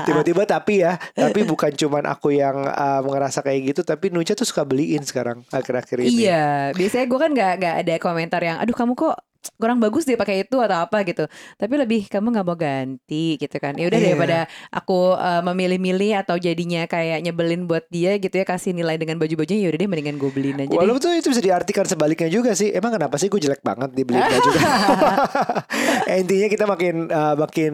Tiba-tiba 0.06 0.42
tapi 0.44 0.84
ya, 0.84 1.00
tapi 1.16 1.48
bukan 1.48 1.72
cuman 1.72 2.04
aku 2.04 2.36
yang 2.36 2.60
uh, 2.68 3.00
ngerasa 3.00 3.40
kayak 3.40 3.72
gitu, 3.72 3.80
tapi 3.86 4.12
Nucha 4.12 4.36
tuh 4.36 4.44
suka 4.44 4.66
beliin 4.66 5.00
sekarang 5.06 5.46
akhir-akhir 5.48 5.96
ini. 6.04 6.28
Iya, 6.28 6.74
biasanya 6.76 7.06
gue 7.08 7.18
kan 7.20 7.30
nggak 7.32 7.54
ada 7.78 7.94
komentar 7.98 8.42
yang, 8.42 8.58
aduh 8.58 8.74
kamu 8.74 8.98
kok 8.98 9.14
kurang 9.56 9.80
bagus 9.80 10.04
deh 10.04 10.20
pakai 10.20 10.44
itu 10.44 10.60
atau 10.60 10.84
apa 10.84 11.00
gitu. 11.00 11.24
Tapi 11.56 11.74
lebih 11.80 12.04
kamu 12.12 12.28
nggak 12.28 12.44
mau 12.44 12.60
ganti 12.60 13.40
gitu 13.40 13.56
kan. 13.56 13.72
Ya 13.72 13.88
udah 13.88 13.96
Iya. 13.96 14.06
daripada 14.12 14.38
aku 14.68 15.16
uh, 15.16 15.40
memilih-milih 15.40 16.12
atau 16.20 16.36
jadinya 16.36 16.84
kayak 16.84 17.24
nyebelin 17.24 17.64
buat 17.64 17.88
dia 17.88 18.20
gitu 18.20 18.36
ya 18.36 18.44
kasih 18.44 18.76
nilai 18.76 19.00
dengan 19.00 19.16
baju-bajunya 19.16 19.64
ya 19.64 19.68
udah 19.72 19.80
deh 19.80 19.88
mendingan 19.88 20.20
gue 20.20 20.28
beliin 20.28 20.60
aja. 20.60 20.76
Walaupun 20.76 21.00
tuh 21.00 21.16
itu 21.16 21.32
bisa 21.32 21.40
diartikan 21.40 21.88
sebaliknya 21.88 22.28
juga 22.28 22.52
sih. 22.52 22.68
Emang 22.68 22.92
kenapa 22.92 23.16
sih 23.16 23.32
gue 23.32 23.40
jelek 23.40 23.64
banget 23.64 23.96
dibeliin 23.96 24.28
baju? 24.28 24.50
Eh, 26.10 26.20
Intinya 26.20 26.48
kita 26.52 26.64
makin 26.68 27.08
uh, 27.08 27.34
makin 27.40 27.72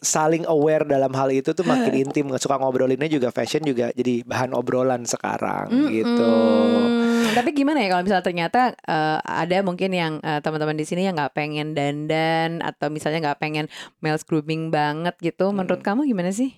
saling 0.00 0.48
aware 0.48 0.88
dalam 0.88 1.12
hal 1.12 1.28
itu 1.28 1.52
tuh 1.52 1.64
makin 1.64 1.92
intim. 2.02 2.32
Suka 2.40 2.56
ngobrolinnya 2.56 3.06
juga 3.06 3.28
fashion 3.30 3.62
juga 3.62 3.92
jadi 3.92 4.24
bahan 4.24 4.56
obrolan 4.56 5.04
sekarang 5.04 5.68
gitu. 5.92 6.32
Mm-mm. 6.32 7.36
Tapi 7.36 7.52
gimana 7.54 7.84
ya 7.84 7.94
kalau 7.94 8.02
misalnya 8.02 8.24
ternyata 8.26 8.60
eh, 8.74 9.18
ada 9.22 9.60
mungkin 9.62 9.90
yang 9.92 10.12
eh, 10.24 10.40
teman-teman 10.40 10.74
di 10.74 10.88
sini 10.88 11.06
yang 11.06 11.14
nggak 11.14 11.36
pengen 11.36 11.76
dandan 11.76 12.64
atau 12.64 12.88
misalnya 12.88 13.30
nggak 13.30 13.40
pengen 13.40 13.66
males 14.00 14.24
grooming 14.24 14.72
banget 14.72 15.14
gitu. 15.20 15.52
Menurut 15.52 15.84
kamu 15.84 16.08
gimana 16.08 16.32
sih? 16.32 16.56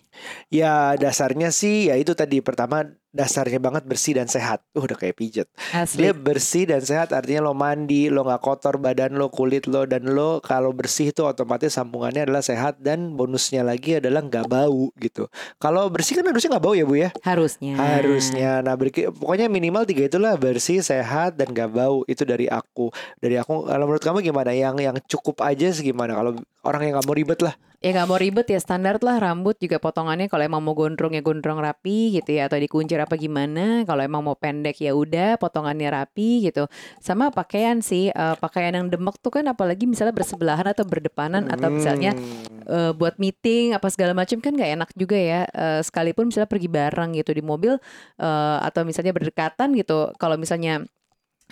Ya 0.49 0.95
dasarnya 0.97 1.51
sih 1.51 1.91
ya 1.91 1.99
itu 1.99 2.15
tadi 2.15 2.39
pertama 2.41 2.87
dasarnya 3.13 3.61
banget 3.61 3.85
bersih 3.85 4.17
dan 4.17 4.27
sehat. 4.27 4.65
Uh, 4.73 4.89
udah 4.89 4.97
kayak 4.97 5.21
pijet. 5.21 5.49
Asli. 5.71 6.09
Dia 6.09 6.13
bersih 6.17 6.65
dan 6.65 6.81
sehat 6.81 7.13
artinya 7.13 7.47
lo 7.47 7.53
mandi, 7.53 8.09
lo 8.09 8.25
nggak 8.25 8.41
kotor 8.41 8.81
badan 8.81 9.15
lo, 9.15 9.29
kulit 9.29 9.69
lo 9.69 9.85
dan 9.85 10.09
lo 10.09 10.41
kalau 10.41 10.73
bersih 10.73 11.13
itu 11.13 11.23
otomatis 11.23 11.77
sambungannya 11.77 12.25
adalah 12.27 12.41
sehat 12.41 12.81
dan 12.81 13.15
bonusnya 13.15 13.63
lagi 13.63 14.01
adalah 14.01 14.25
nggak 14.25 14.49
bau 14.49 14.89
gitu. 14.99 15.29
Kalau 15.61 15.87
bersih 15.93 16.19
kan 16.19 16.27
harusnya 16.27 16.57
nggak 16.57 16.65
bau 16.65 16.75
ya 16.75 16.85
bu 16.89 16.97
ya? 16.97 17.11
Harusnya. 17.21 17.77
Harusnya. 17.77 18.51
Nah 18.65 18.75
berki- 18.75 19.13
pokoknya 19.13 19.47
minimal 19.53 19.85
tiga 19.85 20.09
itulah 20.09 20.35
bersih, 20.41 20.81
sehat 20.81 21.37
dan 21.37 21.53
gak 21.53 21.71
bau 21.71 22.03
itu 22.09 22.25
dari 22.25 22.49
aku. 22.49 22.89
Dari 23.21 23.37
aku. 23.37 23.69
Kalau 23.69 23.85
menurut 23.85 24.03
kamu 24.03 24.19
gimana? 24.25 24.51
Yang 24.57 24.77
yang 24.89 24.97
cukup 25.05 25.45
aja 25.45 25.69
sih 25.71 25.93
gimana? 25.93 26.17
Kalau 26.17 26.33
orang 26.65 26.81
yang 26.89 26.93
nggak 26.97 27.07
mau 27.07 27.17
ribet 27.17 27.41
lah. 27.45 27.55
Ya 27.83 27.91
nggak 27.91 28.07
mau 28.07 28.15
ribet 28.15 28.47
ya 28.47 28.63
standar 28.63 29.03
lah 29.03 29.19
rambut 29.19 29.59
juga 29.59 29.83
potongannya 29.83 30.31
kalau 30.31 30.47
emang 30.47 30.63
mau 30.63 30.71
gondrong 30.71 31.19
ya 31.19 31.23
gondrong 31.23 31.59
rapi 31.59 32.15
gitu 32.15 32.39
ya 32.39 32.47
atau 32.47 32.55
dikuncir 32.55 32.95
apa 33.03 33.19
gimana. 33.19 33.83
Kalau 33.83 33.99
emang 34.07 34.23
mau 34.23 34.39
pendek 34.39 34.79
ya 34.79 34.95
udah 34.95 35.35
potongannya 35.35 35.91
rapi 35.91 36.47
gitu. 36.47 36.71
Sama 37.03 37.35
pakaian 37.35 37.83
sih 37.83 38.15
eh, 38.15 38.37
pakaian 38.39 38.79
yang 38.79 38.87
demek 38.87 39.19
tuh 39.19 39.35
kan 39.35 39.51
apalagi 39.51 39.91
misalnya 39.91 40.15
bersebelahan 40.15 40.63
atau 40.71 40.87
berdepanan 40.87 41.51
atau 41.51 41.75
misalnya 41.75 42.15
Hmm. 42.15 42.71
eh, 42.71 42.93
buat 42.95 43.19
meeting 43.19 43.75
apa 43.75 43.91
segala 43.91 44.15
macam 44.15 44.39
kan 44.39 44.55
nggak 44.55 44.71
enak 44.79 44.91
juga 44.95 45.19
ya. 45.19 45.43
Eh, 45.51 45.81
sekalipun 45.83 46.31
misalnya 46.31 46.47
pergi 46.47 46.71
bareng 46.71 47.19
gitu 47.19 47.35
di 47.35 47.43
mobil 47.43 47.75
eh, 48.23 48.59
atau 48.63 48.87
misalnya 48.87 49.11
berdekatan 49.11 49.75
gitu. 49.75 50.15
Kalau 50.23 50.39
misalnya 50.39 50.87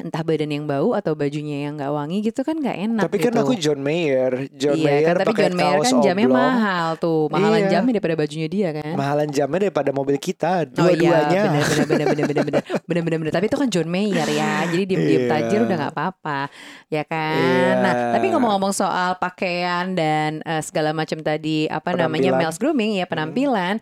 entah 0.01 0.21
badan 0.21 0.49
yang 0.49 0.65
bau 0.65 0.93
atau 0.93 1.13
bajunya 1.13 1.65
yang 1.65 1.77
nggak 1.77 1.89
wangi 1.89 2.19
gitu 2.23 2.41
kan 2.41 2.55
nggak 2.55 2.77
enak 2.81 3.05
Tapi 3.05 3.17
kan 3.19 3.31
gitu. 3.31 3.41
aku 3.41 3.53
John 3.55 3.81
Mayer, 3.81 4.33
John 4.51 4.75
iya 4.75 4.87
Mayer 4.87 5.05
kan 5.05 5.15
tapi 5.17 5.29
pakai 5.31 5.43
John 5.43 5.55
Mayer 5.55 5.79
kan 5.79 5.95
jamnya 6.01 6.27
oblong. 6.27 6.41
mahal 6.51 6.89
tuh 6.97 7.21
mahalan 7.29 7.61
Iya. 7.61 7.71
jamnya 7.71 7.93
daripada 7.95 8.17
bajunya 8.17 8.49
dia 8.49 8.69
kan 8.71 8.93
Mahalan 8.93 9.29
jamnya 9.29 9.59
daripada 9.63 9.91
mobil 9.91 10.17
kita, 10.17 10.53
Oh 10.75 10.89
iya, 10.89 11.27
dua-duanya. 11.29 11.43
bener 12.87 13.03
bener. 13.05 13.33
Tapi 13.37 13.45
itu 13.47 13.57
kan 13.57 13.69
John 13.69 13.89
Mayer 13.89 14.29
ya, 14.29 14.67
jadi 14.67 14.85
diem 14.85 15.01
diem 15.01 15.23
Iya. 15.23 15.31
tajir 15.31 15.61
udah 15.63 15.77
nggak 15.77 15.93
apa-apa, 15.93 16.39
ya 16.89 17.03
kan. 17.05 17.37
Iya. 17.37 17.71
Nah, 17.81 17.95
tapi 18.13 18.27
ngomong-ngomong 18.31 18.73
soal 18.73 19.17
pakaian 19.17 19.93
dan 19.93 20.41
eh, 20.43 20.61
segala 20.61 20.91
macam 20.91 21.21
tadi 21.21 21.67
apa 21.67 21.93
namanya 21.93 22.31
Penampilan. 22.31 22.41
males 22.43 22.59
grooming 22.59 22.91
ya 22.95 23.07
penampilan, 23.07 23.75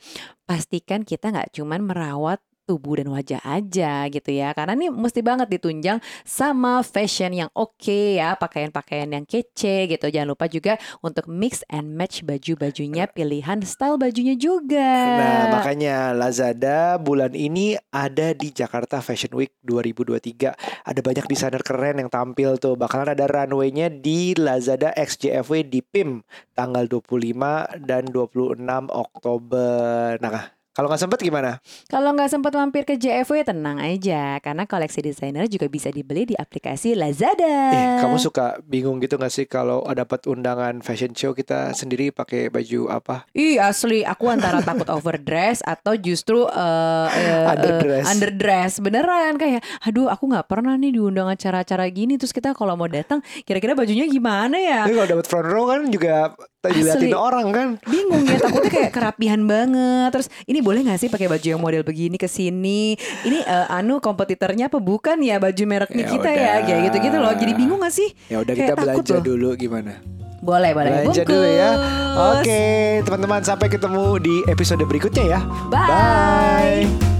pastikan 0.44 1.02
kita 1.02 1.28
nggak 1.28 1.52
cuman 1.52 1.80
merawat 1.82 2.40
tubuh 2.68 3.00
dan 3.00 3.08
wajah 3.08 3.40
aja 3.40 4.04
gitu 4.12 4.28
ya 4.28 4.52
karena 4.52 4.76
ini 4.76 4.92
mesti 4.92 5.24
banget 5.24 5.48
ditunjang 5.48 6.04
sama 6.28 6.84
fashion 6.84 7.32
yang 7.32 7.48
oke 7.56 8.20
ya 8.20 8.36
pakaian-pakaian 8.36 9.08
yang 9.08 9.24
kece 9.24 9.88
gitu 9.88 10.12
jangan 10.12 10.36
lupa 10.36 10.44
juga 10.52 10.76
untuk 11.00 11.24
mix 11.32 11.64
and 11.72 11.96
match 11.96 12.20
baju-bajunya 12.20 13.08
pilihan 13.08 13.64
style 13.64 13.96
bajunya 13.96 14.36
juga 14.36 14.98
Nah, 14.98 15.44
makanya 15.60 16.12
Lazada 16.12 16.98
bulan 17.00 17.32
ini 17.32 17.78
ada 17.94 18.34
di 18.34 18.50
Jakarta 18.50 18.98
Fashion 18.98 19.32
Week 19.38 19.54
2023. 19.64 20.52
Ada 20.84 21.00
banyak 21.00 21.26
desainer 21.30 21.62
keren 21.62 22.02
yang 22.02 22.10
tampil 22.10 22.58
tuh. 22.58 22.74
Bakalan 22.74 23.14
ada 23.14 23.24
runway-nya 23.30 23.88
di 23.88 24.34
Lazada 24.34 24.92
XJFW 24.92 25.64
di 25.64 25.80
PIM 25.80 26.26
tanggal 26.52 26.90
25 26.90 27.86
dan 27.86 28.10
26 28.10 28.90
Oktober. 28.90 30.18
Nah, 30.18 30.57
kalau 30.78 30.94
nggak 30.94 31.02
sempet 31.02 31.18
gimana? 31.18 31.58
Kalau 31.90 32.14
nggak 32.14 32.30
sempat 32.30 32.54
mampir 32.54 32.86
ke 32.86 32.94
JFW 32.94 33.42
tenang 33.42 33.82
aja 33.82 34.38
karena 34.38 34.62
koleksi 34.62 35.02
desainer 35.02 35.50
juga 35.50 35.66
bisa 35.66 35.90
dibeli 35.90 36.22
di 36.22 36.38
aplikasi 36.38 36.94
Lazada. 36.94 37.74
Eh, 37.74 37.98
kamu 37.98 38.14
suka 38.22 38.62
bingung 38.62 39.02
gitu 39.02 39.18
gak 39.18 39.34
sih 39.34 39.42
kalau 39.42 39.82
dapat 39.90 40.30
undangan 40.30 40.78
fashion 40.78 41.10
show 41.18 41.34
kita 41.34 41.74
sendiri 41.74 42.14
pakai 42.14 42.46
baju 42.46 42.94
apa? 42.94 43.26
Ih 43.34 43.58
asli 43.58 44.06
aku 44.06 44.30
antara 44.30 44.62
takut 44.62 44.86
overdress 44.86 45.66
atau 45.66 45.98
justru 45.98 46.46
eh, 46.46 47.06
eh, 47.10 47.50
Underdress. 47.50 48.04
eh, 48.06 48.12
underdress 48.14 48.72
beneran 48.78 49.34
kayak 49.34 49.66
aduh 49.82 50.06
aku 50.06 50.30
nggak 50.30 50.46
pernah 50.46 50.78
nih 50.78 50.94
diundang 50.94 51.26
acara-acara 51.26 51.90
gini 51.90 52.14
terus 52.14 52.30
kita 52.30 52.54
kalau 52.54 52.78
mau 52.78 52.86
datang 52.86 53.18
kira-kira 53.42 53.74
bajunya 53.74 54.06
gimana 54.06 54.54
ya? 54.54 54.86
Tapi 54.86 54.94
kalau 54.94 55.10
dapat 55.10 55.26
front 55.26 55.48
row 55.50 55.66
kan 55.66 55.90
juga 55.90 56.38
diliatin 56.58 57.08
Asli. 57.08 57.14
orang 57.14 57.46
kan. 57.54 57.68
bingung 57.86 58.22
ya 58.26 58.36
takutnya 58.38 58.70
kayak 58.70 58.92
kerapihan 58.92 59.40
banget 59.42 60.10
terus 60.10 60.28
ini 60.44 60.58
boleh 60.68 60.80
nggak 60.82 60.98
sih 60.98 61.08
pakai 61.08 61.26
baju 61.26 61.46
yang 61.46 61.58
model 61.58 61.80
begini 61.80 62.14
ke 62.14 62.28
sini 62.28 62.92
ini 63.22 63.38
eh, 63.40 63.66
anu 63.70 63.98
kompetitornya 63.98 64.68
apa 64.68 64.76
bukan 64.78 65.16
ya 65.18 65.36
baju 65.38 65.62
mereknya 65.64 66.04
Ya 66.04 66.10
kita 66.10 66.28
ya 66.28 66.36
udah. 66.36 66.56
kayak 66.62 66.80
gitu 66.84 66.96
gitu 67.02 67.16
loh 67.16 67.32
jadi 67.32 67.52
bingung 67.54 67.80
gak 67.80 67.90
sih 67.90 68.12
Ya 68.28 68.38
udah 68.38 68.52
Kayak 68.52 68.68
kita 68.68 68.74
belanja 68.76 69.14
loh. 69.14 69.24
dulu 69.24 69.48
gimana? 69.54 69.92
Boleh, 70.38 70.70
boleh. 70.70 70.90
Belanja 71.02 71.10
Bungkus. 71.18 71.34
dulu 71.34 71.48
ya. 71.50 71.70
Oke, 72.30 72.62
teman-teman 73.02 73.42
sampai 73.42 73.66
ketemu 73.66 74.04
di 74.18 74.34
episode 74.46 74.82
berikutnya 74.82 75.24
ya. 75.28 75.40
Bye. 75.66 77.17